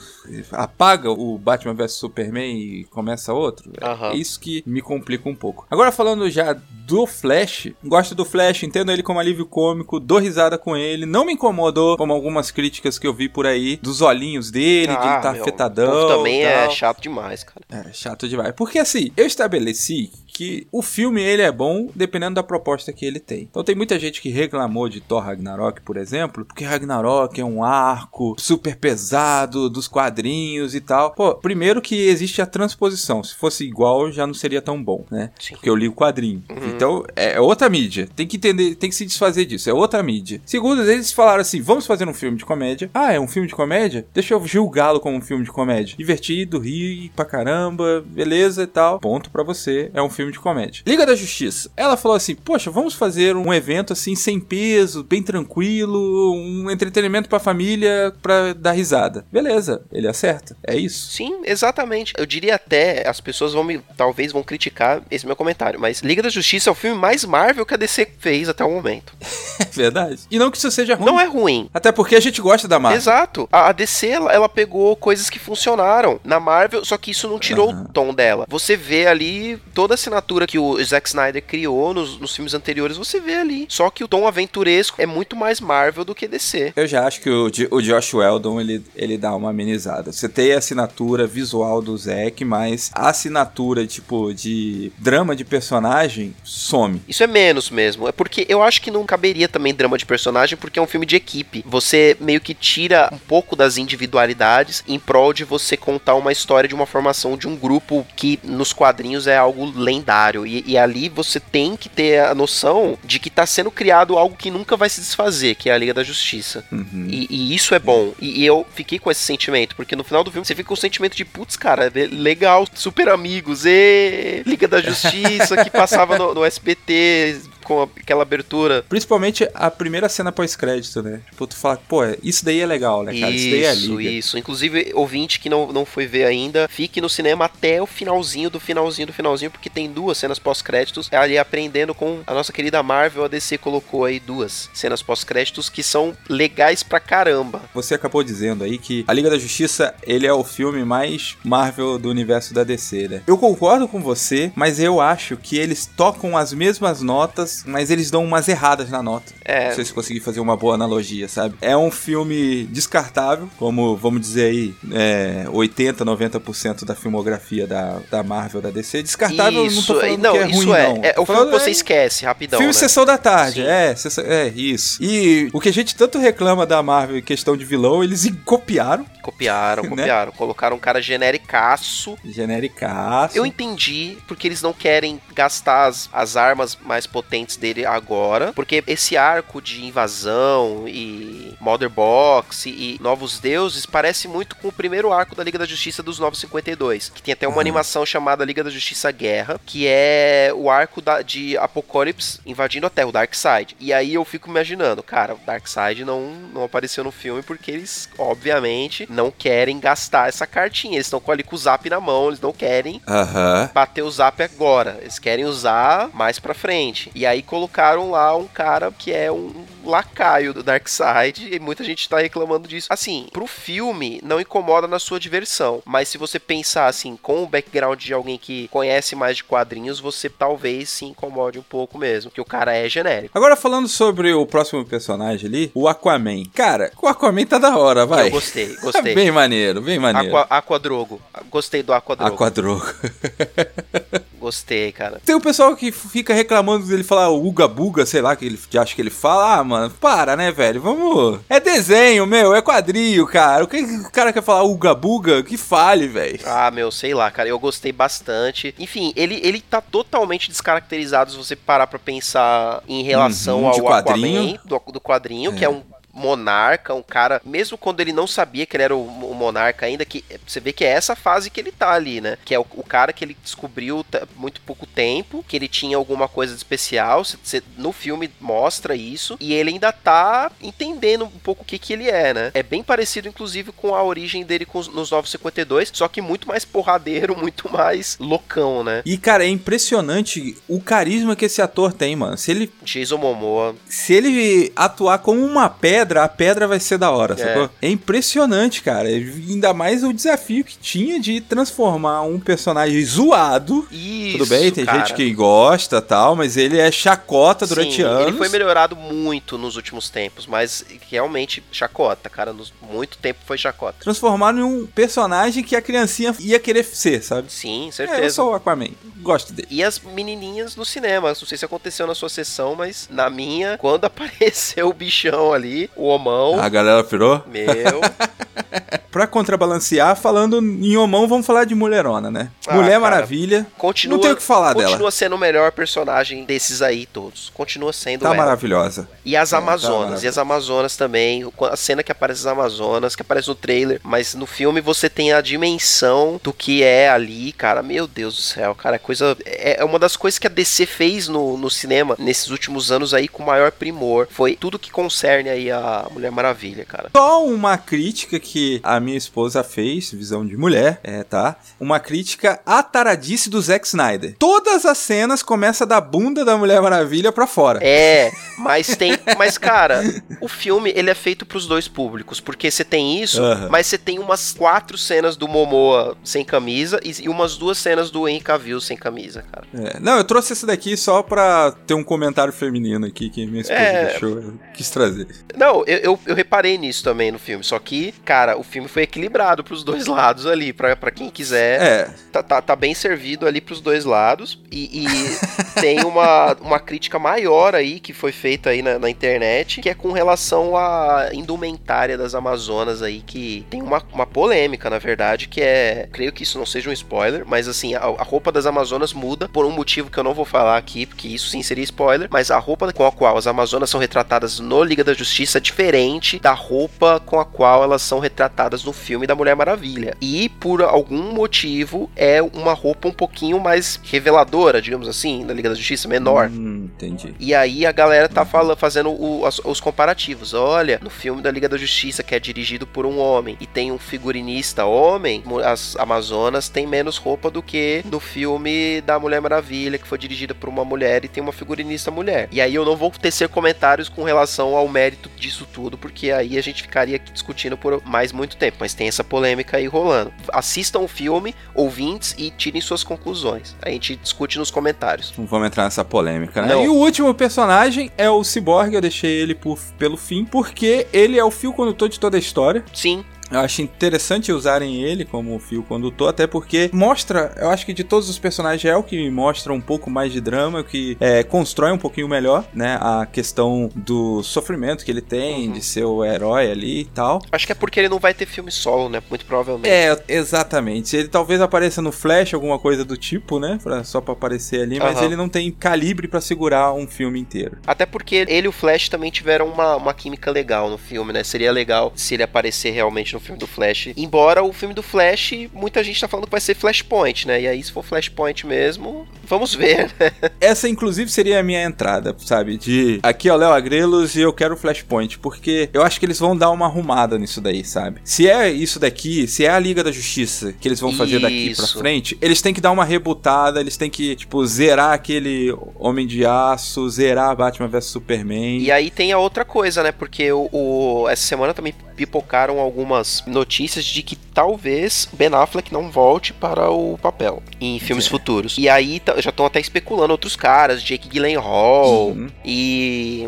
Apaga 0.51 1.11
o 1.11 1.37
Batman 1.37 1.73
vs 1.73 1.93
Superman 1.93 2.57
e 2.57 2.83
começa 2.85 3.33
outro. 3.33 3.71
Aham. 3.81 4.11
É 4.11 4.15
isso 4.15 4.39
que 4.39 4.63
me 4.65 4.81
complica 4.81 5.27
um 5.29 5.35
pouco. 5.35 5.65
Agora 5.69 5.91
falando 5.91 6.29
já 6.29 6.53
do 6.85 7.05
Flash, 7.05 7.69
gosto 7.83 8.15
do 8.15 8.23
Flash, 8.23 8.63
entendo 8.63 8.91
ele 8.91 9.03
como 9.03 9.19
alívio 9.19 9.45
cômico, 9.45 9.99
dou 9.99 10.19
risada 10.19 10.57
com 10.57 10.75
ele, 10.75 11.05
não 11.05 11.25
me 11.25 11.33
incomodou 11.33 11.97
como 11.97 12.13
algumas 12.13 12.49
críticas 12.51 12.97
que 12.97 13.05
eu 13.05 13.13
vi 13.13 13.27
por 13.27 13.45
aí, 13.45 13.77
dos 13.81 14.01
olhinhos 14.01 14.49
dele, 14.49 14.87
de 14.87 14.93
ele 14.93 15.07
Ah, 15.07 15.19
tá 15.19 15.33
meu, 15.33 15.41
afetadão. 15.41 16.05
O 16.05 16.07
também 16.07 16.43
é 16.43 16.69
chato 16.69 17.01
demais, 17.01 17.43
cara. 17.43 17.65
É, 17.69 17.91
chato 17.93 18.27
demais. 18.27 18.53
Porque 18.55 18.79
assim, 18.79 19.11
eu 19.17 19.25
estabeleci 19.25 20.11
que 20.37 20.67
o 20.71 20.83
filme 20.83 21.19
ele 21.19 21.41
é 21.41 21.51
bom 21.51 21.89
dependendo 21.95 22.35
da 22.35 22.43
proposta 22.43 22.93
que 22.93 23.03
ele 23.03 23.19
tem. 23.19 23.47
Então 23.49 23.63
tem 23.63 23.75
muita 23.75 23.97
gente 23.97 24.21
que 24.21 24.29
reclamou 24.29 24.87
de 24.87 25.01
Thor 25.01 25.23
Ragnarok, 25.23 25.81
por 25.81 25.97
exemplo, 25.97 26.45
porque 26.45 26.63
Ragnarok 26.63 27.41
é 27.41 27.43
um 27.43 27.63
arco 27.63 28.35
super 28.37 28.75
pesado 28.75 29.67
dos 29.67 29.87
quadrinhos 29.87 30.75
e 30.75 30.81
tal. 30.81 31.11
Pô, 31.15 31.33
primeiro 31.33 31.81
que 31.81 32.07
existe 32.07 32.39
a 32.39 32.45
transposição. 32.45 33.23
Se 33.23 33.33
fosse 33.33 33.65
igual, 33.65 34.11
já 34.11 34.27
não 34.27 34.33
seria 34.35 34.61
tão 34.61 34.81
bom, 34.81 35.03
né? 35.09 35.31
Sim. 35.39 35.55
Porque 35.55 35.69
eu 35.69 35.75
li 35.75 35.87
o 35.87 35.93
quadrinho. 35.93 36.43
Então, 36.67 37.03
é 37.15 37.41
outra 37.41 37.67
mídia. 37.67 38.07
Tem 38.15 38.27
que 38.27 38.37
entender, 38.37 38.75
tem 38.75 38.91
que 38.91 38.95
se 38.95 39.07
desfazer 39.07 39.45
disso. 39.45 39.71
É 39.71 39.73
outra 39.73 40.03
mídia. 40.03 40.39
Segundo, 40.45 40.83
eles 40.83 41.11
falaram 41.11 41.41
assim: 41.41 41.61
vamos 41.61 41.87
fazer 41.87 42.07
um 42.07 42.13
filme 42.13 42.37
de 42.37 42.45
comédia. 42.45 42.91
Ah, 42.93 43.11
é 43.11 43.19
um 43.19 43.27
filme 43.27 43.47
de 43.47 43.55
comédia? 43.55 44.05
Deixa 44.13 44.35
eu 44.35 44.45
julgá-lo 44.45 44.99
como 44.99 45.17
um 45.17 45.21
filme 45.21 45.43
de 45.43 45.51
comédia. 45.51 45.97
Divertido, 45.97 46.59
ri 46.59 47.11
pra 47.15 47.25
caramba, 47.25 48.05
beleza 48.05 48.63
e 48.63 48.67
tal. 48.67 48.99
Ponto 48.99 49.31
pra 49.31 49.41
você. 49.41 49.89
É 49.95 50.01
um 50.01 50.09
filme 50.09 50.26
de 50.31 50.39
comédia. 50.39 50.83
Liga 50.85 51.05
da 51.05 51.15
Justiça. 51.15 51.69
Ela 51.77 51.95
falou 51.95 52.17
assim: 52.17 52.35
Poxa, 52.35 52.71
vamos 52.71 52.93
fazer 52.93 53.35
um 53.35 53.53
evento 53.53 53.93
assim, 53.93 54.15
sem 54.15 54.39
peso, 54.39 55.03
bem 55.03 55.21
tranquilo, 55.21 56.33
um 56.33 56.69
entretenimento 56.71 57.29
pra 57.29 57.39
família 57.39 58.13
pra 58.21 58.53
dar 58.53 58.71
risada. 58.71 59.25
Beleza, 59.31 59.83
ele 59.91 60.07
acerta. 60.07 60.57
É 60.65 60.75
isso. 60.75 61.11
Sim, 61.11 61.41
exatamente. 61.45 62.13
Eu 62.17 62.25
diria 62.25 62.55
até, 62.55 63.07
as 63.07 63.21
pessoas 63.21 63.53
vão 63.53 63.63
me, 63.63 63.79
talvez 63.95 64.31
vão 64.31 64.43
criticar 64.43 65.01
esse 65.11 65.25
meu 65.25 65.35
comentário, 65.35 65.79
mas 65.79 66.01
Liga 66.01 66.23
da 66.23 66.29
Justiça 66.29 66.69
é 66.69 66.71
o 66.71 66.75
filme 66.75 66.99
mais 66.99 67.23
Marvel 67.25 67.65
que 67.65 67.73
a 67.73 67.77
DC 67.77 68.07
fez 68.19 68.49
até 68.49 68.63
o 68.63 68.71
momento. 68.71 69.13
É 69.59 69.65
verdade. 69.77 70.21
E 70.29 70.37
não 70.37 70.51
que 70.51 70.57
isso 70.57 70.69
seja 70.69 70.93
ruim. 70.93 71.05
Não 71.05 71.19
é 71.19 71.25
ruim. 71.25 71.67
Até 71.73 71.91
porque 71.91 72.15
a 72.15 72.19
gente 72.19 72.39
gosta 72.39 72.67
da 72.67 72.79
Marvel. 72.79 72.99
Exato. 72.99 73.49
A 73.51 73.67
a 73.67 73.71
DC, 73.73 74.07
ela, 74.07 74.31
ela 74.31 74.47
pegou 74.47 74.95
coisas 74.95 75.29
que 75.29 75.37
funcionaram 75.37 76.21
na 76.23 76.39
Marvel, 76.39 76.85
só 76.85 76.97
que 76.97 77.11
isso 77.11 77.27
não 77.27 77.37
tirou 77.37 77.71
o 77.71 77.87
tom 77.89 78.13
dela. 78.13 78.45
Você 78.47 78.77
vê 78.77 79.07
ali 79.07 79.57
toda 79.73 79.93
a 79.93 79.95
assinatura 79.95 80.16
que 80.47 80.59
o 80.59 80.83
Zack 80.83 81.07
Snyder 81.07 81.43
criou 81.43 81.93
nos, 81.93 82.19
nos 82.19 82.35
filmes 82.35 82.53
anteriores, 82.53 82.97
você 82.97 83.19
vê 83.19 83.35
ali. 83.35 83.65
Só 83.69 83.89
que 83.89 84.03
o 84.03 84.07
tom 84.07 84.27
aventuresco 84.27 85.01
é 85.01 85.05
muito 85.05 85.35
mais 85.35 85.59
Marvel 85.59 86.05
do 86.05 86.15
que 86.15 86.27
DC. 86.27 86.73
Eu 86.75 86.87
já 86.87 87.05
acho 87.05 87.21
que 87.21 87.29
o, 87.29 87.51
o 87.71 87.81
Josh 87.81 88.13
Weldon 88.13 88.59
ele, 88.59 88.83
ele 88.95 89.17
dá 89.17 89.35
uma 89.35 89.49
amenizada. 89.49 90.11
Você 90.11 90.29
tem 90.29 90.53
a 90.53 90.57
assinatura 90.57 91.25
visual 91.27 91.81
do 91.81 91.97
Zack, 91.97 92.43
mas 92.43 92.91
a 92.93 93.09
assinatura 93.09 93.85
tipo 93.87 94.33
de 94.33 94.91
drama 94.97 95.35
de 95.35 95.43
personagem 95.43 96.35
some. 96.43 97.01
Isso 97.07 97.23
é 97.23 97.27
menos 97.27 97.69
mesmo. 97.69 98.07
É 98.07 98.11
porque 98.11 98.45
eu 98.49 98.61
acho 98.61 98.81
que 98.81 98.91
não 98.91 99.05
caberia 99.05 99.47
também 99.47 99.73
drama 99.73 99.97
de 99.97 100.05
personagem, 100.05 100.57
porque 100.57 100.79
é 100.79 100.81
um 100.81 100.87
filme 100.87 101.05
de 101.05 101.15
equipe. 101.15 101.63
Você 101.65 102.17
meio 102.19 102.41
que 102.41 102.53
tira 102.53 103.09
um 103.11 103.17
pouco 103.17 103.55
das 103.55 103.77
individualidades 103.77 104.83
em 104.87 104.99
prol 104.99 105.33
de 105.33 105.43
você 105.43 105.75
contar 105.75 106.15
uma 106.15 106.31
história 106.31 106.67
de 106.67 106.75
uma 106.75 106.85
formação 106.85 107.37
de 107.37 107.47
um 107.47 107.55
grupo 107.55 108.05
que 108.15 108.39
nos 108.43 108.73
quadrinhos 108.73 109.27
é 109.27 109.37
algo 109.37 109.65
lendário. 109.65 110.06
E, 110.45 110.63
e 110.65 110.77
ali 110.77 111.09
você 111.09 111.39
tem 111.39 111.75
que 111.75 111.89
ter 111.89 112.19
a 112.19 112.33
noção 112.33 112.97
de 113.03 113.19
que 113.19 113.29
tá 113.29 113.45
sendo 113.45 113.69
criado 113.69 114.17
algo 114.17 114.35
que 114.35 114.49
nunca 114.49 114.77
vai 114.77 114.89
se 114.89 115.01
desfazer, 115.01 115.55
que 115.55 115.69
é 115.69 115.73
a 115.73 115.77
Liga 115.77 115.93
da 115.93 116.03
Justiça. 116.03 116.63
Uhum. 116.71 117.07
E, 117.09 117.27
e 117.29 117.55
isso 117.55 117.75
é 117.75 117.79
bom. 117.79 118.13
E, 118.19 118.41
e 118.41 118.45
eu 118.45 118.65
fiquei 118.73 118.99
com 118.99 119.11
esse 119.11 119.21
sentimento, 119.21 119.75
porque 119.75 119.95
no 119.95 120.03
final 120.03 120.23
do 120.23 120.31
filme 120.31 120.45
você 120.45 120.55
fica 120.55 120.67
com 120.67 120.73
o 120.73 120.77
sentimento 120.77 121.15
de, 121.15 121.25
putz, 121.25 121.57
cara, 121.57 121.91
é 121.93 122.07
legal, 122.07 122.65
super 122.73 123.09
amigos, 123.09 123.65
e 123.65 124.43
Liga 124.45 124.67
da 124.67 124.81
Justiça, 124.81 125.63
que 125.63 125.69
passava 125.69 126.17
no, 126.17 126.33
no 126.33 126.45
SBT 126.45 127.41
com 127.67 127.81
aquela 127.81 128.21
abertura. 128.21 128.83
Principalmente 128.87 129.47
a 129.53 129.69
primeira 129.69 130.07
cena 130.07 130.31
pós-crédito, 130.31 131.03
né? 131.03 131.19
Tipo, 131.29 131.45
tu 131.45 131.55
fala, 131.57 131.77
pô, 131.87 131.99
isso 132.23 132.45
daí 132.45 132.61
é 132.61 132.65
legal, 132.65 133.03
né, 133.03 133.19
cara? 133.19 133.31
Isso, 133.33 133.49
daí 133.49 133.63
é 133.65 133.73
Isso, 133.73 133.95
liga. 133.97 134.09
isso. 134.09 134.37
Inclusive, 134.37 134.91
ouvinte 134.95 135.39
que 135.39 135.49
não, 135.49 135.73
não 135.73 135.85
foi 135.85 136.07
ver 136.07 136.23
ainda, 136.23 136.67
fique 136.69 137.01
no 137.01 137.09
cinema 137.09 137.45
até 137.45 137.81
o 137.81 137.85
finalzinho 137.85 138.49
do 138.49 138.59
finalzinho 138.59 139.07
do 139.07 139.13
finalzinho, 139.13 139.51
porque 139.51 139.69
tem 139.69 139.91
duas 139.91 140.17
cenas 140.17 140.39
pós-créditos. 140.39 141.11
Ali 141.11 141.37
aprendendo 141.37 141.93
com 141.93 142.21
a 142.25 142.33
nossa 142.33 142.53
querida 142.53 142.81
Marvel, 142.81 143.25
a 143.25 143.27
DC 143.27 143.57
colocou 143.57 144.05
aí 144.05 144.19
duas 144.19 144.69
cenas 144.73 145.01
pós-créditos 145.01 145.69
que 145.69 145.83
são 145.83 146.15
legais 146.29 146.83
pra 146.83 146.99
caramba. 147.01 147.61
Você 147.73 147.95
acabou 147.95 148.23
dizendo 148.23 148.63
aí 148.63 148.77
que 148.77 149.03
a 149.07 149.13
Liga 149.13 149.29
da 149.29 149.37
Justiça, 149.37 149.93
ele 150.03 150.25
é 150.25 150.31
o 150.33 150.43
filme 150.43 150.85
mais 150.85 151.35
Marvel 151.43 151.99
do 151.99 152.09
universo 152.09 152.53
da 152.53 152.63
DC, 152.63 153.07
né? 153.09 153.21
Eu 153.27 153.37
concordo 153.37 153.87
com 153.87 154.01
você, 154.01 154.51
mas 154.55 154.79
eu 154.79 155.01
acho 155.01 155.35
que 155.35 155.57
eles 155.57 155.85
tocam 155.85 156.37
as 156.37 156.53
mesmas 156.53 157.01
notas 157.01 157.56
mas, 157.65 157.87
mas 157.87 157.91
eles 157.91 158.09
dão 158.11 158.23
umas 158.23 158.47
erradas 158.47 158.89
na 158.89 159.01
nota. 159.01 159.33
É. 159.43 159.67
Não 159.69 159.75
sei 159.75 159.85
se 159.85 159.93
consegui 159.93 160.19
fazer 160.19 160.39
uma 160.39 160.57
boa 160.57 160.75
analogia, 160.75 161.27
sabe? 161.27 161.55
É 161.61 161.75
um 161.77 161.89
filme 161.91 162.63
descartável, 162.65 163.49
como 163.57 163.95
vamos 163.95 164.21
dizer 164.21 164.45
aí, 164.51 164.75
é, 164.91 165.45
80, 165.51 166.03
90% 166.05 166.85
da 166.85 166.95
filmografia 166.95 167.65
da, 167.67 167.99
da 168.09 168.23
Marvel, 168.23 168.61
da 168.61 168.69
DC. 168.69 169.01
Descartável, 169.03 169.65
eu 169.65 169.71
não 169.71 169.83
tô 169.83 169.93
Isso, 169.93 169.99
falando 169.99 170.21
não, 170.21 170.31
que 170.33 170.37
é 170.39 170.47
isso 170.49 170.65
ruim, 170.67 170.71
é. 170.77 170.87
não. 170.87 171.01
É 171.03 171.13
o 171.19 171.25
filme 171.25 171.45
que 171.45 171.51
você 171.51 171.69
é 171.69 171.71
esquece 171.71 172.25
rapidão. 172.25 172.57
Filme 172.59 172.73
né? 172.73 172.79
Sessão 172.79 173.05
da 173.05 173.17
Tarde, 173.17 173.61
Sim. 173.61 173.67
é, 173.67 173.95
sessão- 173.95 174.23
é, 174.25 174.47
isso. 174.49 175.01
E 175.01 175.49
o 175.53 175.59
que 175.61 175.69
a 175.69 175.73
gente 175.73 175.95
tanto 175.95 176.17
reclama 176.17 176.65
da 176.65 176.81
Marvel 176.83 177.17
em 177.17 177.21
questão 177.21 177.55
de 177.55 177.63
vilão, 177.63 178.03
eles 178.03 178.29
copiaram, 178.43 179.05
Copiaram, 179.21 179.83
Né? 179.87 179.89
copiaram. 179.89 180.31
Colocaram 180.31 180.75
um 180.75 180.79
cara 180.79 181.01
genericaço. 181.01 182.17
genericaço. 182.23 183.37
Eu 183.37 183.45
entendi 183.45 184.17
porque 184.27 184.47
eles 184.47 184.61
não 184.61 184.73
querem 184.73 185.21
gastar 185.33 185.85
as, 185.87 186.09
as 186.11 186.35
armas 186.35 186.77
mais 186.83 187.05
potentes 187.05 187.46
dele 187.55 187.85
agora. 187.85 188.51
Porque 188.53 188.83
esse 188.87 189.15
arco 189.15 189.61
de 189.61 189.85
invasão 189.85 190.85
e 190.87 191.53
Mother 191.59 191.89
Box 191.89 192.65
e, 192.65 192.69
e 192.69 192.97
Novos 193.01 193.39
Deuses 193.39 193.85
parece 193.85 194.27
muito 194.27 194.55
com 194.55 194.67
o 194.67 194.71
primeiro 194.71 195.11
arco 195.13 195.35
da 195.35 195.43
Liga 195.43 195.57
da 195.59 195.65
Justiça 195.65 196.01
dos 196.03 196.19
952. 196.19 197.09
Que 197.13 197.21
tem 197.21 197.33
até 197.33 197.47
uma 197.47 197.55
Uhum. 197.55 197.61
animação 197.61 198.05
chamada 198.05 198.43
Liga 198.45 198.63
da 198.63 198.69
Justiça 198.69 199.11
Guerra. 199.11 199.59
Que 199.65 199.85
é 199.87 200.51
o 200.55 200.69
arco 200.69 201.01
da- 201.01 201.21
de 201.21 201.57
Apocalipse 201.57 202.39
invadindo 202.45 202.87
a 202.87 202.89
Terra, 202.89 203.07
o 203.07 203.11
Darkseid. 203.11 203.75
E 203.79 203.93
aí 203.93 204.13
eu 204.15 204.25
fico 204.25 204.49
imaginando, 204.49 205.01
cara, 205.03 205.33
o 205.35 205.39
Darkseid 205.45 206.03
não, 206.03 206.31
não 206.53 206.63
apareceu 206.63 207.03
no 207.03 207.11
filme 207.11 207.41
porque 207.43 207.71
eles, 207.71 208.09
obviamente, 208.17 209.07
não 209.09 209.29
querem 209.31 209.79
gastar 209.79 210.27
essa 210.29 210.47
cartinha. 210.47 210.95
Eles 210.95 211.07
estão 211.07 211.21
ali 211.27 211.43
com 211.43 211.55
o 211.55 211.59
zap 211.59 211.89
na 211.89 211.99
mão, 211.99 212.27
eles 212.29 212.39
não 212.39 212.53
querem 212.53 213.01
Aham. 213.07 213.69
bater 213.73 214.01
o 214.01 214.09
zap 214.11 214.41
agora. 214.41 214.97
Eles 215.01 215.19
querem 215.19 215.45
usar 215.45 216.09
mais 216.13 216.39
pra 216.39 216.53
frente. 216.53 217.11
E 217.13 217.25
aí 217.25 217.36
colocaram 217.41 218.11
lá 218.11 218.35
um 218.35 218.47
cara 218.47 218.91
que 218.91 219.11
é 219.11 219.31
um 219.31 219.65
lacaio 219.83 220.53
do 220.53 220.61
Darkseid 220.61 221.53
e 221.53 221.59
muita 221.59 221.83
gente 221.83 222.07
tá 222.07 222.19
reclamando 222.19 222.67
disso. 222.67 222.87
Assim, 222.89 223.27
pro 223.31 223.47
filme 223.47 224.19
não 224.23 224.39
incomoda 224.39 224.87
na 224.87 224.99
sua 224.99 225.19
diversão, 225.19 225.81
mas 225.85 226.09
se 226.09 226.17
você 226.17 226.39
pensar 226.39 226.87
assim, 226.87 227.17
com 227.21 227.43
o 227.43 227.47
background 227.47 227.99
de 227.99 228.13
alguém 228.13 228.37
que 228.37 228.67
conhece 228.67 229.15
mais 229.15 229.37
de 229.37 229.43
quadrinhos, 229.43 229.99
você 229.99 230.29
talvez 230.29 230.89
se 230.89 231.05
incomode 231.05 231.57
um 231.57 231.63
pouco 231.63 231.97
mesmo, 231.97 232.31
que 232.31 232.41
o 232.41 232.45
cara 232.45 232.75
é 232.75 232.87
genérico. 232.89 233.37
Agora 233.37 233.55
falando 233.55 233.87
sobre 233.87 234.33
o 234.33 234.45
próximo 234.45 234.85
personagem 234.85 235.47
ali, 235.47 235.71
o 235.73 235.87
Aquaman. 235.87 236.43
Cara, 236.53 236.91
o 237.01 237.07
Aquaman 237.07 237.45
tá 237.45 237.57
da 237.57 237.77
hora, 237.77 238.05
vai. 238.05 238.27
Eu 238.27 238.31
gostei, 238.31 238.75
gostei. 238.77 239.15
bem 239.15 239.31
maneiro, 239.31 239.81
bem 239.81 239.99
maneiro. 239.99 240.35
Aqua, 240.35 240.57
Aquadrogo. 240.57 241.21
Gostei 241.49 241.81
do 241.81 241.93
Aquadrogo. 241.93 242.35
Aquadrogo. 242.35 242.85
Gostei, 244.47 244.93
cara. 244.93 245.19
Tem 245.25 245.35
o 245.35 245.41
pessoal 245.41 245.75
que 245.75 245.91
fica 245.91 246.33
reclamando 246.33 246.85
dele 246.87 247.03
falar 247.03 247.27
o 247.29 247.45
Uga 247.45 247.67
Buga, 247.67 248.05
sei 248.05 248.21
lá, 248.21 248.33
que 248.33 248.45
ele 248.45 248.57
acha 248.79 248.95
que 248.95 249.01
ele 249.01 249.09
fala. 249.09 249.57
Ah, 249.57 249.63
mano, 249.63 249.93
para, 249.99 250.37
né, 250.37 250.53
velho? 250.53 250.81
Vamos. 250.81 251.41
É 251.49 251.59
desenho, 251.59 252.25
meu, 252.25 252.55
é 252.55 252.61
quadrinho, 252.61 253.27
cara. 253.27 253.65
O 253.65 253.67
que 253.67 253.77
o 253.81 254.09
cara 254.09 254.31
quer 254.31 254.41
falar 254.41 254.63
Uga 254.63 254.95
Buga? 254.95 255.43
Que 255.43 255.57
fale, 255.57 256.07
velho. 256.07 256.39
Ah, 256.45 256.71
meu, 256.71 256.89
sei 256.91 257.13
lá, 257.13 257.29
cara, 257.29 257.49
eu 257.49 257.59
gostei 257.59 257.91
bastante. 257.91 258.73
Enfim, 258.79 259.11
ele, 259.17 259.41
ele 259.43 259.59
tá 259.59 259.81
totalmente 259.81 260.49
descaracterizado 260.49 261.31
se 261.31 261.37
você 261.37 261.55
parar 261.55 261.87
pra 261.87 261.99
pensar 261.99 262.81
em 262.87 263.03
relação 263.03 263.63
Uhum, 263.63 263.67
ao 263.67 263.81
quadrinho. 263.81 264.41
Aquaman 264.55 264.59
do, 264.63 264.91
do 264.93 265.01
quadrinho, 265.01 265.53
que 265.53 265.65
é 265.65 265.69
um 265.69 265.83
monarca, 266.17 266.93
um 266.93 267.03
cara, 267.03 267.41
mesmo 267.45 267.77
quando 267.77 267.99
ele 267.99 268.11
não 268.11 268.25
sabia 268.27 268.65
que 268.65 268.75
ele 268.75 268.83
era 268.83 268.95
o, 268.95 269.01
o 269.05 269.33
monarca 269.35 269.85
ainda, 269.85 270.03
que 270.03 270.23
você 270.45 270.59
vê 270.59 270.73
que 270.73 270.83
é 270.83 270.89
essa 270.89 271.15
fase 271.15 271.49
que 271.49 271.59
ele 271.59 271.71
tá 271.71 271.91
ali, 271.91 272.19
né? 272.19 272.37
Que 272.43 272.53
é 272.55 272.59
o, 272.59 272.65
o 272.75 272.83
cara 272.83 273.13
que 273.13 273.23
ele 273.23 273.37
descobriu 273.43 274.05
muito 274.35 274.59
pouco 274.61 274.85
tempo, 274.85 275.45
que 275.47 275.55
ele 275.55 275.67
tinha 275.67 275.95
alguma 275.97 276.27
coisa 276.27 276.53
de 276.53 276.57
especial, 276.57 277.23
cê- 277.23 277.37
cê- 277.43 277.63
no 277.77 277.91
filme 277.91 278.29
mostra 278.41 278.95
isso, 278.95 279.37
e 279.39 279.53
ele 279.53 279.69
ainda 279.71 279.91
tá 279.91 280.51
entendendo 280.61 281.25
um 281.25 281.29
pouco 281.29 281.61
o 281.61 281.65
que 281.65 281.77
que 281.77 281.93
ele 281.93 282.09
é, 282.09 282.33
né? 282.33 282.51
É 282.53 282.63
bem 282.63 282.81
parecido, 282.83 283.27
inclusive, 283.27 283.71
com 283.71 283.93
a 283.93 284.03
origem 284.03 284.43
dele 284.43 284.65
com 284.65 284.79
os- 284.79 284.87
nos 284.87 285.11
952, 285.11 285.91
só 285.93 286.07
que 286.07 286.21
muito 286.21 286.47
mais 286.47 286.65
porradeiro, 286.65 287.35
muito 287.37 287.71
mais 287.71 288.17
loucão, 288.19 288.83
né? 288.83 289.01
E, 289.05 289.17
cara, 289.17 289.45
é 289.45 289.49
impressionante 289.49 290.57
o 290.67 290.79
carisma 290.81 291.35
que 291.35 291.45
esse 291.45 291.61
ator 291.61 291.93
tem, 291.93 292.15
mano. 292.15 292.37
Se 292.37 292.51
ele, 292.51 292.71
Jason 292.83 293.17
Momoa, 293.17 293.75
se 293.87 294.13
ele 294.13 294.71
atuar 294.75 295.19
como 295.19 295.43
uma 295.45 295.69
pedra, 295.69 296.06
a 296.15 296.27
pedra 296.27 296.67
vai 296.67 296.79
ser 296.79 296.97
da 296.97 297.11
hora, 297.11 297.33
É. 297.33 297.37
sacou? 297.37 297.69
É 297.81 297.89
impressionante, 297.89 298.81
cara. 298.81 299.07
Ainda 299.09 299.73
mais 299.73 300.03
o 300.03 300.13
desafio 300.13 300.63
que 300.63 300.77
tinha 300.77 301.19
de 301.19 301.41
transformar 301.41 302.21
um 302.23 302.39
personagem 302.39 303.03
zoado. 303.03 303.87
isso, 303.91 304.37
Tudo 304.37 304.49
bem, 304.49 304.71
tem 304.71 304.85
cara. 304.85 304.99
gente 304.99 305.13
que 305.13 305.31
gosta 305.33 306.01
tal, 306.01 306.35
mas 306.35 306.57
ele 306.57 306.77
é 306.79 306.91
chacota 306.91 307.65
durante 307.67 307.97
Sim, 307.97 308.01
anos. 308.03 308.27
Ele 308.27 308.37
foi 308.37 308.49
melhorado 308.49 308.95
muito 308.95 309.57
nos 309.57 309.75
últimos 309.75 310.09
tempos, 310.09 310.45
mas 310.47 310.85
realmente 311.09 311.63
chacota, 311.71 312.29
cara. 312.29 312.53
Nos, 312.53 312.73
muito 312.81 313.17
tempo 313.17 313.39
foi 313.45 313.57
chacota. 313.57 313.97
Transformado 314.01 314.59
em 314.59 314.63
um 314.63 314.85
personagem 314.87 315.63
que 315.63 315.75
a 315.75 315.81
criancinha 315.81 316.33
ia 316.39 316.59
querer 316.59 316.83
ser, 316.83 317.21
sabe? 317.23 317.51
Sim, 317.51 317.85
É, 317.85 317.87
eu 317.87 317.91
certeza. 317.91 318.35
sou 318.35 318.51
o 318.51 318.55
Aquaman. 318.55 318.89
Gosto 319.27 319.51
dele. 319.51 319.67
E 319.69 319.83
as 319.83 319.99
menininhas 319.99 320.77
no 320.77 320.85
cinema. 320.85 321.27
Não 321.27 321.35
sei 321.35 321.57
se 321.57 321.65
aconteceu 321.65 322.07
na 322.07 322.15
sua 322.15 322.29
sessão, 322.29 322.75
mas 322.75 323.09
na 323.11 323.29
minha, 323.29 323.77
quando 323.77 324.05
apareceu 324.07 324.87
o 324.87 324.93
bichão 324.93 325.51
ali, 325.51 325.89
o 325.97 326.05
homão. 326.05 326.57
A 326.57 326.69
galera 326.69 327.03
pirou? 327.03 327.43
Meu. 327.45 327.65
Pra 329.17 329.25
contrabalancear, 329.25 330.15
falando 330.15 330.59
em 330.59 330.95
homão, 330.95 331.27
vamos 331.27 331.43
falar 331.43 331.63
de 331.65 331.73
Mulherona, 331.73 332.29
né? 332.29 332.51
Ah, 332.67 332.75
Mulher 332.75 332.89
cara, 332.89 332.99
Maravilha. 332.99 333.65
Continua, 333.75 334.15
Não 334.15 334.21
tem 334.21 334.31
o 334.31 334.35
que 334.35 334.43
falar 334.43 334.75
continua 334.75 334.95
dela. 334.97 335.09
sendo 335.11 335.35
o 335.35 335.39
melhor 335.39 335.71
personagem 335.71 336.45
desses 336.45 336.83
aí 336.83 337.07
todos. 337.07 337.51
Continua 337.55 337.91
sendo 337.91 338.21
Tá 338.21 338.27
ela. 338.27 338.37
maravilhosa. 338.37 339.09
E 339.25 339.35
as 339.35 339.51
É, 339.53 339.55
tá 339.55 339.57
Amazonas, 339.57 339.91
maravilhoso. 339.97 340.25
e 340.25 340.27
as 340.27 340.37
Amazonas 340.37 340.95
também, 340.95 341.51
a 341.71 341.75
cena 341.75 342.03
que 342.03 342.11
aparece 342.11 342.41
as 342.41 342.45
Amazonas, 342.45 343.15
que 343.15 343.23
aparece 343.23 343.47
no 343.47 343.55
trailer, 343.55 343.99
mas 344.03 344.35
no 344.35 344.45
filme 344.45 344.81
você 344.81 345.09
tem 345.09 345.33
a 345.33 345.41
dimensão 345.41 346.39
do 346.43 346.53
que 346.53 346.83
é 346.83 347.09
ali, 347.09 347.51
cara, 347.53 347.81
meu 347.81 348.05
Deus 348.07 348.35
do 348.35 348.41
céu, 348.43 348.75
cara, 348.75 348.97
é 348.97 348.99
coisa, 348.99 349.35
é, 349.45 349.81
é 349.81 349.83
uma 349.83 349.97
das 349.97 350.15
coisas 350.15 350.37
que 350.37 350.45
a 350.45 350.49
DC 350.49 350.85
fez 350.85 351.27
no, 351.27 351.57
no 351.57 351.71
cinema 351.71 352.15
nesses 352.19 352.49
últimos 352.51 352.91
anos 352.91 353.15
aí 353.15 353.27
com 353.27 353.41
maior 353.41 353.71
primor, 353.71 354.27
foi 354.29 354.55
tudo 354.55 354.77
que 354.77 354.91
concerne 354.91 355.49
aí 355.49 355.71
a 355.71 356.05
Mulher 356.11 356.31
Maravilha, 356.31 356.85
cara. 356.85 357.09
Só 357.17 357.43
uma 357.43 357.79
crítica 357.79 358.39
que 358.39 358.79
a 358.83 358.99
minha 359.07 359.17
esposa 359.17 359.63
fez, 359.63 360.11
visão 360.11 360.45
de 360.45 360.57
mulher, 360.57 360.99
é, 361.01 361.23
tá? 361.23 361.55
Uma 361.79 361.97
crítica 361.99 362.59
à 362.65 362.83
taradice 362.83 363.49
do 363.49 363.61
Zack 363.61 363.87
Snyder. 363.87 364.35
Todas 364.37 364.85
as 364.85 364.97
cenas 364.97 365.41
começam 365.41 365.87
da 365.87 366.01
bunda 366.01 366.43
da 366.43 366.57
Mulher 366.57 366.81
Maravilha 366.81 367.31
pra 367.31 367.47
fora. 367.47 367.79
É, 367.81 368.29
mas 368.57 368.95
tem. 368.97 369.17
Mas, 369.37 369.57
cara, 369.57 370.01
o 370.41 370.47
filme 370.49 370.91
ele 370.95 371.09
é 371.09 371.15
feito 371.15 371.45
pros 371.45 371.65
dois 371.65 371.87
públicos. 371.87 372.41
Porque 372.41 372.69
você 372.69 372.83
tem 372.83 373.21
isso, 373.23 373.41
mas 373.69 373.87
você 373.87 373.97
tem 373.97 374.19
umas 374.19 374.51
quatro 374.51 374.97
cenas 374.97 375.37
do 375.37 375.47
Momoa 375.47 376.17
sem 376.23 376.43
camisa 376.43 376.99
e, 377.03 377.23
e 377.23 377.29
umas 377.29 377.55
duas 377.55 377.77
cenas 377.77 378.11
do 378.11 378.27
Henry 378.27 378.41
Cavill 378.41 378.81
sem 378.81 378.97
camisa, 378.97 379.43
cara. 379.51 379.65
É, 379.73 379.99
Não, 380.01 380.17
eu 380.17 380.23
trouxe 380.25 380.51
esse 380.53 380.65
daqui 380.65 380.97
só 380.97 381.23
pra 381.23 381.71
ter 381.85 381.93
um 381.93 382.03
comentário 382.03 382.51
feminino 382.51 383.05
aqui 383.05 383.29
que 383.29 383.45
minha 383.45 383.61
esposa 383.61 383.79
É. 383.79 384.05
deixou, 384.07 384.29
eu 384.39 384.53
quis 384.73 384.89
trazer. 384.89 385.27
Não, 385.55 385.83
eu, 385.85 385.97
eu, 385.99 386.19
eu 386.25 386.35
reparei 386.35 386.77
nisso 386.77 387.03
também 387.03 387.31
no 387.31 387.39
filme. 387.39 387.63
Só 387.63 387.79
que, 387.79 388.13
cara, 388.25 388.57
o 388.57 388.63
filme 388.63 388.86
foi 388.87 389.03
equilibrado 389.03 389.63
pros 389.63 389.83
dois 389.83 390.07
lados 390.07 390.45
ali. 390.45 390.73
Pra 390.73 391.11
quem 391.11 391.29
quiser. 391.29 391.81
É, 391.81 392.13
tá, 392.31 392.43
tá, 392.43 392.61
tá 392.61 392.75
bem 392.75 392.93
servido 392.93 393.47
ali 393.47 393.61
pros 393.61 393.81
dois 393.81 394.05
lados. 394.05 394.59
E, 394.71 395.05
e 395.05 395.07
tem 395.79 396.03
uma, 396.03 396.55
uma 396.61 396.79
crítica 396.79 397.19
maior 397.19 397.75
aí 397.75 397.99
que 397.99 398.13
foi 398.13 398.31
feita 398.31 398.69
aí 398.69 398.81
na, 398.81 398.99
na 398.99 399.09
internet, 399.09 399.81
que 399.81 399.89
é 399.89 399.93
com 399.93 400.11
relação 400.11 400.75
à 400.75 401.29
indumentária 401.33 402.17
das 402.17 402.35
Amazonas 402.35 403.01
aí, 403.01 403.21
que 403.21 403.65
tem 403.69 403.81
uma, 403.81 404.01
uma 404.13 404.25
polêmica, 404.25 404.89
na 404.89 404.99
verdade, 404.99 405.47
que 405.47 405.61
é. 405.61 406.07
Creio 406.11 406.31
que 406.31 406.43
isso 406.43 406.57
não 406.57 406.65
seja 406.65 406.89
um 406.89 406.93
spoiler, 406.93 407.43
mas 407.45 407.67
assim, 407.67 407.95
a, 407.95 407.99
a 407.99 408.23
roupa 408.23 408.51
das 408.51 408.65
Amazonas 408.65 409.13
muda 409.13 409.47
por 409.47 409.65
um 409.65 409.71
motivo 409.71 410.09
que 410.09 410.17
eu 410.17 410.23
não 410.23 410.33
vou 410.33 410.45
falar 410.45 410.77
aqui, 410.77 411.05
porque 411.05 411.27
isso 411.27 411.49
sim 411.49 411.61
seria 411.61 411.83
spoiler. 411.83 412.27
Mas 412.31 412.51
a 412.51 412.57
roupa 412.57 412.91
com 412.93 413.05
a 413.05 413.11
qual 413.11 413.37
as 413.37 413.47
Amazonas 413.47 413.89
são 413.89 413.99
retratadas 413.99 414.59
no 414.59 414.83
Liga 414.83 415.03
da 415.03 415.13
Justiça 415.13 415.57
é 415.57 415.61
diferente 415.61 416.39
da 416.39 416.53
roupa 416.53 417.21
com 417.25 417.39
a 417.39 417.45
qual 417.45 417.83
elas 417.83 418.01
são 418.01 418.19
retratadas 418.19 418.76
no 418.83 418.93
filme 418.93 419.25
da 419.27 419.35
Mulher 419.35 419.55
Maravilha. 419.55 420.15
E 420.21 420.49
por 420.49 420.81
algum 420.81 421.33
motivo 421.33 422.09
é 422.15 422.41
uma 422.41 422.73
roupa 422.73 423.07
um 423.07 423.11
pouquinho 423.13 423.59
mais 423.59 423.99
reveladora, 424.03 424.81
digamos 424.81 425.07
assim, 425.07 425.45
da 425.45 425.53
Liga 425.53 425.69
da 425.69 425.75
Justiça, 425.75 426.07
menor. 426.07 426.49
Hum, 426.49 426.89
entendi. 426.95 427.33
E 427.39 427.53
aí 427.53 427.85
a 427.85 427.91
galera 427.91 428.27
tá 428.27 428.45
fala, 428.45 428.75
fazendo 428.75 429.09
o- 429.11 429.45
as- 429.45 429.59
os 429.63 429.79
comparativos. 429.79 430.53
Olha, 430.53 430.99
no 431.01 431.09
filme 431.09 431.41
da 431.41 431.51
Liga 431.51 431.69
da 431.69 431.77
Justiça, 431.77 432.23
que 432.23 432.35
é 432.35 432.39
dirigido 432.39 432.85
por 432.85 433.05
um 433.05 433.19
homem, 433.19 433.57
e 433.59 433.65
tem 433.65 433.91
um 433.91 433.97
figurinista 433.97 434.85
homem, 434.85 435.43
as 435.63 435.95
Amazonas 435.97 436.69
têm 436.69 436.85
menos 436.87 437.17
roupa 437.17 437.49
do 437.49 437.61
que 437.63 438.03
no 438.11 438.19
filme 438.19 439.01
da 439.01 439.19
Mulher 439.19 439.39
Maravilha, 439.41 439.97
que 439.97 440.07
foi 440.07 440.17
dirigida 440.17 440.53
por 440.53 440.69
uma 440.69 440.83
mulher 440.83 441.23
e 441.23 441.27
tem 441.27 441.41
uma 441.41 441.51
figurinista 441.53 442.11
mulher. 442.11 442.47
E 442.51 442.59
aí 442.59 442.75
eu 442.75 442.83
não 442.85 442.95
vou 442.95 443.09
tecer 443.11 443.47
comentários 443.49 444.09
com 444.09 444.23
relação 444.23 444.75
ao 444.75 444.87
mérito 444.87 445.29
disso 445.37 445.65
tudo, 445.71 445.97
porque 445.97 446.31
aí 446.31 446.57
a 446.57 446.61
gente 446.61 446.81
ficaria 446.81 447.15
aqui 447.15 447.31
discutindo 447.31 447.77
por 447.77 448.01
mais 448.05 448.31
muito 448.31 448.57
tempo. 448.57 448.66
Mas 448.79 448.93
tem 448.93 449.07
essa 449.07 449.23
polêmica 449.23 449.77
aí 449.77 449.87
rolando. 449.87 450.33
Assistam 450.51 450.99
o 450.99 451.07
filme, 451.07 451.55
ouvintes, 451.73 452.35
e 452.37 452.51
tirem 452.51 452.81
suas 452.81 453.03
conclusões. 453.03 453.75
A 453.81 453.89
gente 453.89 454.15
discute 454.15 454.57
nos 454.57 454.71
comentários. 454.71 455.33
Não 455.37 455.45
vamos 455.45 455.67
entrar 455.67 455.83
nessa 455.83 456.03
polêmica, 456.03 456.61
né? 456.61 456.69
Não 456.69 456.81
e 456.81 456.85
E 456.85 456.89
o 456.89 456.93
último 456.93 457.33
personagem 457.33 458.11
é 458.17 458.29
o 458.29 458.43
Cyborg, 458.43 458.93
eu 458.93 459.01
deixei 459.01 459.31
ele 459.31 459.53
por, 459.53 459.77
pelo 459.97 460.17
fim, 460.17 460.45
porque 460.45 461.07
ele 461.11 461.37
é 461.37 461.43
o 461.43 461.51
fio 461.51 461.73
condutor 461.73 462.09
de 462.09 462.19
toda 462.19 462.37
a 462.37 462.39
história. 462.39 462.83
Sim. 462.93 463.23
Eu 463.51 463.59
acho 463.59 463.81
interessante 463.81 464.51
usarem 464.51 465.01
ele 465.03 465.23
como 465.25 465.57
fio 465.59 465.83
condutor, 465.83 466.29
até 466.29 466.45
porque 466.47 466.89
mostra, 466.93 467.53
eu 467.57 467.69
acho 467.69 467.85
que 467.85 467.93
de 467.93 468.03
todos 468.03 468.29
os 468.29 468.37
personagens 468.37 468.83
é 468.85 468.95
o 468.95 469.03
que 469.03 469.29
mostra 469.29 469.71
um 469.73 469.81
pouco 469.81 470.09
mais 470.09 470.31
de 470.33 470.41
drama, 470.41 470.81
o 470.81 470.83
que 470.83 471.17
é, 471.19 471.43
constrói 471.43 471.91
um 471.91 471.97
pouquinho 471.97 472.27
melhor, 472.27 472.65
né? 472.73 472.97
A 473.01 473.25
questão 473.25 473.89
do 473.95 474.43
sofrimento 474.43 475.03
que 475.05 475.11
ele 475.11 475.21
tem, 475.21 475.67
Uhum. 475.67 475.73
de 475.73 475.81
ser 475.83 476.03
o 476.03 476.23
herói 476.25 476.69
ali 476.71 477.01
e 477.01 477.05
tal. 477.05 477.41
Acho 477.51 477.65
que 477.65 477.71
é 477.71 477.75
porque 477.75 477.99
ele 477.99 478.09
não 478.09 478.19
vai 478.19 478.33
ter 478.33 478.45
filme 478.45 478.71
solo, 478.71 479.09
né? 479.09 479.21
Muito 479.29 479.45
provavelmente. 479.45 479.89
É, 479.89 480.17
exatamente. 480.27 481.15
Ele 481.15 481.27
talvez 481.27 481.61
apareça 481.61 482.01
no 482.01 482.11
Flash, 482.11 482.53
alguma 482.53 482.79
coisa 482.79 483.05
do 483.05 483.15
tipo, 483.17 483.59
né? 483.59 483.79
Pra- 483.81 484.03
só 484.03 484.19
pra 484.21 484.33
aparecer 484.33 484.81
ali, 484.81 484.99
mas 484.99 485.17
Aham. 485.17 485.25
ele 485.25 485.35
não 485.35 485.47
tem 485.49 485.71
calibre 485.71 486.27
pra 486.27 486.41
segurar 486.41 486.93
um 486.93 487.07
filme 487.07 487.39
inteiro. 487.39 487.77
Até 487.85 488.05
porque 488.05 488.35
ele 488.47 488.65
e 488.65 488.67
o 488.67 488.71
Flash 488.71 489.07
também 489.09 489.29
tiveram 489.31 489.67
uma, 489.67 489.95
uma 489.95 490.13
química 490.13 490.51
legal 490.51 490.89
no 490.89 490.97
filme, 490.97 491.31
né? 491.31 491.43
Seria 491.43 491.71
legal 491.71 492.11
se 492.15 492.33
ele 492.33 492.43
aparecer 492.43 492.91
realmente 492.91 493.36
no 493.37 493.39
filme 493.39 493.59
do 493.59 493.67
Flash. 493.67 494.09
Embora 494.17 494.63
o 494.63 494.73
filme 494.73 494.93
do 494.93 495.03
Flash, 495.03 495.51
muita 495.73 496.03
gente 496.03 496.19
tá 496.19 496.27
falando 496.27 496.45
que 496.45 496.51
vai 496.51 496.59
ser 496.59 496.75
Flashpoint, 496.75 497.47
né? 497.47 497.61
E 497.61 497.67
aí, 497.67 497.81
se 497.81 497.91
for 497.91 498.03
Flashpoint 498.03 498.65
mesmo, 498.65 499.27
vamos 499.47 499.73
ver, 499.73 500.11
né? 500.19 500.31
Essa, 500.59 500.87
inclusive, 500.89 501.29
seria 501.31 501.59
a 501.59 501.63
minha 501.63 501.83
entrada, 501.83 502.35
sabe? 502.39 502.77
De 502.77 503.19
aqui, 503.23 503.49
ó, 503.49 503.55
Léo 503.55 503.71
Agrelos 503.71 504.35
e 504.35 504.41
eu 504.41 504.53
quero 504.53 504.75
Flashpoint. 504.77 505.39
Porque 505.39 505.89
eu 505.93 506.03
acho 506.03 506.19
que 506.19 506.25
eles 506.25 506.39
vão 506.39 506.55
dar 506.55 506.69
uma 506.71 506.85
arrumada 506.85 507.37
nisso 507.37 507.61
daí, 507.61 507.83
sabe? 507.83 508.21
Se 508.23 508.49
é 508.49 508.69
isso 508.69 508.99
daqui, 508.99 509.47
se 509.47 509.65
é 509.65 509.69
a 509.69 509.79
Liga 509.79 510.03
da 510.03 510.11
Justiça 510.11 510.73
que 510.73 510.87
eles 510.87 510.99
vão 510.99 511.11
fazer 511.13 511.39
daqui 511.39 511.73
pra 511.75 511.87
frente, 511.87 512.37
eles 512.41 512.61
têm 512.61 512.73
que 512.73 512.81
dar 512.81 512.91
uma 512.91 513.05
rebutada, 513.05 513.79
eles 513.79 513.97
têm 513.97 514.09
que, 514.09 514.35
tipo, 514.35 514.65
zerar 514.65 515.13
aquele 515.13 515.75
Homem 515.95 516.25
de 516.27 516.45
Aço, 516.45 517.09
zerar 517.09 517.55
Batman 517.55 517.87
vs 517.87 518.05
Superman. 518.05 518.79
E 518.79 518.91
aí 518.91 519.09
tem 519.09 519.31
a 519.31 519.37
outra 519.37 519.63
coisa, 519.65 520.03
né? 520.03 520.11
Porque 520.11 520.51
o, 520.51 520.69
o- 520.71 521.27
essa 521.29 521.43
semana 521.43 521.73
também 521.73 521.93
pipocaram 522.15 522.79
algumas 522.79 523.43
notícias 523.45 524.03
de 524.05 524.21
que 524.23 524.35
talvez 524.57 525.29
Ben 525.33 525.53
Affleck 525.53 525.93
não 525.93 526.09
volte 526.09 526.51
para 526.51 526.89
o 526.89 527.15
papel 527.21 527.61
em 527.79 527.99
filmes 527.99 528.25
É. 528.25 528.29
futuros. 528.29 528.75
E 528.75 528.89
aí 528.89 529.21
já 529.37 529.51
estão 529.51 529.67
até 529.67 529.79
especulando 529.79 530.31
outros 530.31 530.55
caras, 530.55 531.03
Jake 531.03 531.29
Gyllenhaal 531.29 532.29
Uhum. 532.29 532.47
e 532.65 533.47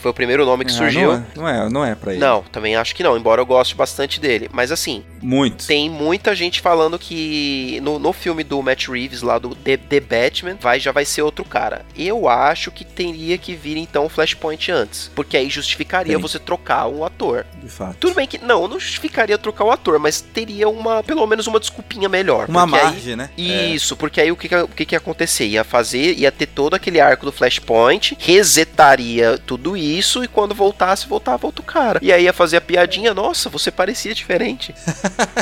que 0.00 0.02
foi 0.02 0.10
o 0.10 0.14
primeiro 0.14 0.46
nome 0.46 0.64
que 0.64 0.70
Ah, 0.70 0.74
surgiu. 0.74 1.12
Não 1.12 1.14
é, 1.14 1.24
não 1.36 1.48
é, 1.48 1.68
não 1.68 1.84
é 1.84 1.94
pra 1.94 2.12
ele. 2.12 2.20
Não, 2.20 2.42
também 2.50 2.74
acho 2.74 2.94
que 2.96 3.02
não, 3.02 3.16
embora 3.18 3.40
eu 3.42 3.46
goste 3.46 3.74
bastante 3.74 4.18
dele. 4.18 4.48
Mas 4.52 4.72
assim, 4.72 5.04
Muito. 5.20 5.66
tem 5.66 5.90
muita 5.90 6.34
gente 6.34 6.60
falando 6.60 6.98
que 6.98 7.78
no, 7.82 7.98
no 7.98 8.12
filme 8.12 8.42
do 8.42 8.62
Matt 8.62 8.88
Reeves, 8.88 9.20
lá 9.22 9.38
do 9.38 9.54
The, 9.54 9.76
The 9.76 10.00
Batman, 10.00 10.56
vai, 10.60 10.80
já 10.80 10.90
vai 10.90 11.04
ser 11.04 11.20
outro 11.22 11.44
cara. 11.44 11.84
Eu 11.96 12.28
acho 12.28 12.70
que 12.70 12.84
teria 12.84 13.36
que 13.36 13.54
vir 13.54 13.76
então 13.76 14.06
o 14.06 14.08
Flashpoint 14.08 14.70
antes. 14.72 15.10
Porque 15.14 15.36
aí 15.36 15.50
justificaria 15.50 16.14
Tem. 16.14 16.22
você 16.22 16.38
trocar 16.38 16.86
um 16.88 17.04
ator. 17.04 17.44
De 17.62 17.68
fato. 17.68 17.96
Tudo 18.00 18.14
bem 18.14 18.26
que. 18.26 18.38
Não, 18.38 18.66
não 18.66 18.80
justificaria 18.80 19.36
trocar 19.36 19.64
o 19.64 19.70
ator, 19.70 19.98
mas 19.98 20.20
teria 20.22 20.68
uma. 20.68 21.02
Pelo 21.02 21.26
menos 21.26 21.46
uma 21.46 21.60
desculpinha 21.60 22.08
melhor. 22.08 22.48
Uma 22.48 22.66
porque 22.66 22.78
aí- 22.80 22.84
margem, 22.92 23.16
né? 23.16 23.30
É. 23.36 23.66
isso, 23.66 23.96
porque 23.96 24.20
aí 24.20 24.32
o 24.32 24.36
que, 24.36 24.48
que, 24.48 24.56
o 24.56 24.68
que 24.68 24.86
que 24.86 24.94
ia 24.94 24.98
acontecer? 24.98 25.46
Ia 25.46 25.62
fazer, 25.64 26.14
ia 26.18 26.32
ter 26.32 26.46
todo 26.46 26.74
aquele 26.74 27.00
arco 27.00 27.26
do 27.26 27.32
Flashpoint, 27.32 28.16
resetaria 28.18 29.38
tudo 29.46 29.76
isso 29.76 29.89
e 29.98 30.28
quando 30.28 30.54
voltasse, 30.54 31.06
voltava 31.06 31.46
outro 31.46 31.62
cara. 31.62 31.98
E 32.02 32.12
aí 32.12 32.24
ia 32.24 32.32
fazer 32.32 32.58
a 32.58 32.60
piadinha, 32.60 33.12
nossa, 33.12 33.48
você 33.48 33.70
parecia 33.70 34.14
diferente. 34.14 34.74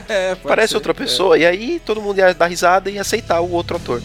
É, 0.08 0.34
Parece 0.36 0.70
ser. 0.70 0.76
outra 0.76 0.94
pessoa. 0.94 1.36
E 1.36 1.44
aí 1.44 1.80
todo 1.84 2.00
mundo 2.00 2.18
ia 2.18 2.32
dar 2.32 2.46
risada 2.46 2.88
e 2.90 2.98
aceitar 2.98 3.40
o 3.40 3.50
outro 3.50 3.76
ator. 3.76 4.00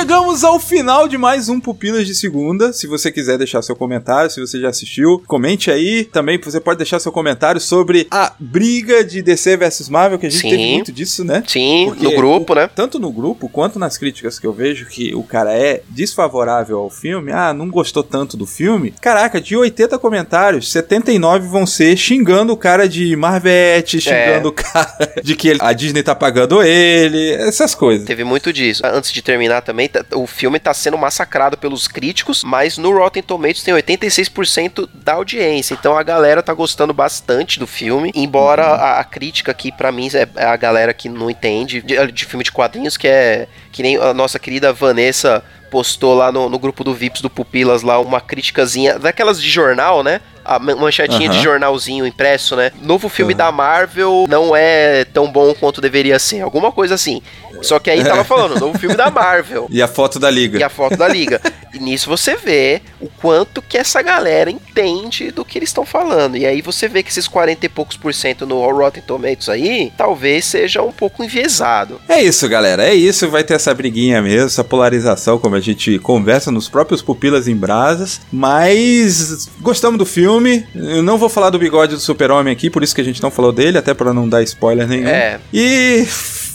Chegamos 0.00 0.44
ao 0.44 0.58
final 0.58 1.06
de 1.06 1.18
mais 1.18 1.50
um 1.50 1.60
Pupilas 1.60 2.06
de 2.06 2.14
Segunda. 2.14 2.72
Se 2.72 2.86
você 2.86 3.12
quiser 3.12 3.36
deixar 3.36 3.60
seu 3.60 3.76
comentário, 3.76 4.30
se 4.30 4.40
você 4.40 4.58
já 4.58 4.70
assistiu, 4.70 5.22
comente 5.26 5.70
aí. 5.70 6.04
Também 6.04 6.40
você 6.42 6.58
pode 6.58 6.78
deixar 6.78 6.98
seu 6.98 7.12
comentário 7.12 7.60
sobre 7.60 8.06
a 8.10 8.32
briga 8.40 9.04
de 9.04 9.20
DC 9.20 9.58
versus 9.58 9.90
Marvel, 9.90 10.18
que 10.18 10.24
a 10.24 10.30
gente 10.30 10.40
Sim. 10.40 10.48
teve 10.48 10.72
muito 10.72 10.90
disso, 10.90 11.22
né? 11.22 11.42
Sim, 11.46 11.84
Porque 11.88 12.04
no 12.04 12.12
grupo, 12.16 12.54
o- 12.54 12.56
né? 12.56 12.70
Tanto 12.74 12.98
no 12.98 13.12
grupo 13.12 13.46
quanto 13.46 13.78
nas 13.78 13.98
críticas 13.98 14.38
que 14.38 14.46
eu 14.46 14.54
vejo 14.54 14.86
que 14.86 15.14
o 15.14 15.22
cara 15.22 15.52
é 15.52 15.82
desfavorável 15.90 16.78
ao 16.78 16.88
filme, 16.88 17.30
ah, 17.30 17.52
não 17.52 17.68
gostou 17.68 18.02
tanto 18.02 18.38
do 18.38 18.46
filme. 18.46 18.94
Caraca, 19.02 19.38
de 19.38 19.54
80 19.54 19.98
comentários, 19.98 20.72
79 20.72 21.46
vão 21.46 21.66
ser 21.66 21.94
xingando 21.98 22.54
o 22.54 22.56
cara 22.56 22.88
de 22.88 23.14
Marvete, 23.16 24.00
xingando 24.00 24.48
o 24.48 24.52
cara 24.52 24.96
de 25.22 25.36
que 25.36 25.46
ele- 25.48 25.58
a 25.60 25.74
Disney 25.74 26.02
tá 26.02 26.14
pagando 26.14 26.62
ele, 26.62 27.32
essas 27.34 27.74
coisas. 27.74 28.06
Teve 28.06 28.24
muito 28.24 28.50
disso. 28.50 28.80
Antes 28.86 29.12
de 29.12 29.20
terminar 29.20 29.60
também, 29.60 29.89
tá- 29.90 30.04
o 30.16 30.26
filme 30.26 30.58
tá 30.58 30.72
sendo 30.72 30.96
massacrado 30.96 31.58
pelos 31.58 31.86
críticos, 31.86 32.42
mas 32.44 32.78
no 32.78 32.96
Rotten 32.96 33.22
Tomatoes 33.22 33.62
tem 33.62 33.74
86% 33.74 34.88
da 34.94 35.14
audiência. 35.14 35.74
Então 35.74 35.96
a 35.96 36.02
galera 36.02 36.42
tá 36.42 36.54
gostando 36.54 36.92
bastante 36.94 37.58
do 37.58 37.66
filme. 37.66 38.10
Embora 38.14 38.64
a, 38.64 39.00
a 39.00 39.04
crítica 39.04 39.50
aqui, 39.50 39.70
pra 39.72 39.92
mim, 39.92 40.08
é 40.14 40.28
é 40.36 40.44
a 40.46 40.56
galera 40.56 40.94
que 40.94 41.08
não 41.08 41.28
entende 41.30 41.82
de, 41.82 42.12
de 42.12 42.24
filme 42.24 42.44
de 42.44 42.52
quadrinhos, 42.52 42.96
que 42.96 43.08
é 43.08 43.46
que 43.72 43.82
nem 43.82 43.96
a 43.96 44.14
nossa 44.14 44.38
querida 44.38 44.72
Vanessa 44.72 45.42
postou 45.70 46.14
lá 46.14 46.32
no, 46.32 46.48
no 46.48 46.58
grupo 46.58 46.82
do 46.82 46.92
Vips 46.92 47.20
do 47.22 47.30
Pupilas 47.30 47.82
lá 47.82 48.00
uma 48.00 48.20
criticazinha 48.20 48.98
daquelas 48.98 49.40
de 49.40 49.48
jornal, 49.48 50.02
né? 50.02 50.20
A 50.44 50.58
man- 50.58 50.74
manchetinha 50.74 51.28
de 51.28 51.36
Aham. 51.36 51.42
jornalzinho 51.44 52.04
impresso, 52.06 52.56
né? 52.56 52.72
Novo 52.82 53.08
filme 53.08 53.32
Aham. 53.34 53.38
da 53.38 53.52
Marvel 53.52 54.26
não 54.28 54.56
é 54.56 55.04
tão 55.04 55.30
bom 55.30 55.54
quanto 55.54 55.80
deveria 55.80 56.18
ser. 56.18 56.40
Alguma 56.40 56.72
coisa 56.72 56.94
assim. 56.96 57.22
Só 57.62 57.78
que 57.78 57.90
aí 57.90 58.02
tava 58.04 58.24
falando, 58.24 58.58
novo 58.58 58.78
filme 58.78 58.96
da 58.96 59.10
Marvel. 59.10 59.68
E 59.80 59.80
a 59.82 59.88
foto 59.88 60.18
da 60.18 60.28
liga. 60.28 60.58
E 60.58 60.62
a 60.62 60.68
foto 60.68 60.96
da 60.96 61.06
liga. 61.08 61.40
E 61.72 61.78
nisso 61.78 62.08
você 62.08 62.34
vê 62.34 62.82
o 63.00 63.08
quanto 63.08 63.62
que 63.62 63.78
essa 63.78 64.02
galera 64.02 64.50
entende 64.50 65.30
do 65.30 65.44
que 65.44 65.58
eles 65.58 65.68
estão 65.68 65.86
falando. 65.86 66.36
E 66.36 66.44
aí 66.44 66.60
você 66.60 66.88
vê 66.88 67.02
que 67.02 67.10
esses 67.10 67.28
40 67.28 67.64
e 67.64 67.68
poucos 67.68 67.96
por 67.96 68.12
cento 68.12 68.44
no 68.46 68.68
Rotten 68.70 69.02
Tomatoes 69.02 69.48
aí, 69.48 69.92
talvez 69.96 70.44
seja 70.44 70.82
um 70.82 70.92
pouco 70.92 71.22
enviesado. 71.22 72.00
É 72.08 72.20
isso, 72.22 72.48
galera. 72.48 72.84
É 72.84 72.94
isso. 72.94 73.30
Vai 73.30 73.44
ter 73.44 73.54
essa 73.54 73.72
briguinha 73.72 74.20
mesmo, 74.20 74.46
essa 74.46 74.64
polarização, 74.64 75.38
como 75.38 75.54
a 75.54 75.60
gente 75.60 75.98
conversa 76.00 76.50
nos 76.50 76.68
próprios 76.68 77.00
Pupilas 77.00 77.46
em 77.46 77.56
Brasas. 77.56 78.20
Mas 78.32 79.48
gostamos 79.60 79.98
do 79.98 80.06
filme. 80.06 80.66
Eu 80.74 81.02
não 81.02 81.18
vou 81.18 81.28
falar 81.28 81.50
do 81.50 81.58
bigode 81.58 81.94
do 81.94 82.00
Super-Homem 82.00 82.52
aqui, 82.52 82.68
por 82.68 82.82
isso 82.82 82.94
que 82.94 83.00
a 83.00 83.04
gente 83.04 83.22
não 83.22 83.30
falou 83.30 83.52
dele, 83.52 83.78
até 83.78 83.94
pra 83.94 84.12
não 84.12 84.28
dar 84.28 84.42
spoiler 84.42 84.88
nenhum. 84.88 85.08
É. 85.08 85.38
E 85.52 86.06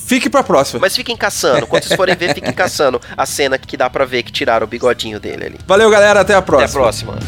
fique 0.06 0.30
pra 0.30 0.44
próxima. 0.44 0.80
Mas 0.80 0.96
fiquem 0.96 1.15
caçando. 1.18 1.68
Quando 1.68 1.84
vocês 1.84 1.96
forem 1.98 2.15
ver, 2.15 2.34
fiquem 2.34 2.54
caçando 2.54 3.02
a 3.18 3.26
cena 3.26 3.58
que 3.58 3.76
dá 3.76 3.89
pra 3.89 4.06
ver 4.06 4.24
que 4.24 4.32
tiraram 4.32 4.65
o 4.65 4.68
bigodinho 4.70 5.20
dele 5.20 5.46
ali. 5.46 5.60
Valeu, 5.68 5.89
galera. 5.89 6.22
Até 6.22 6.34
a 6.34 6.38
Até 6.38 6.46
próxima. 6.46 6.80
a 6.82 6.84
próxima. 6.84 7.20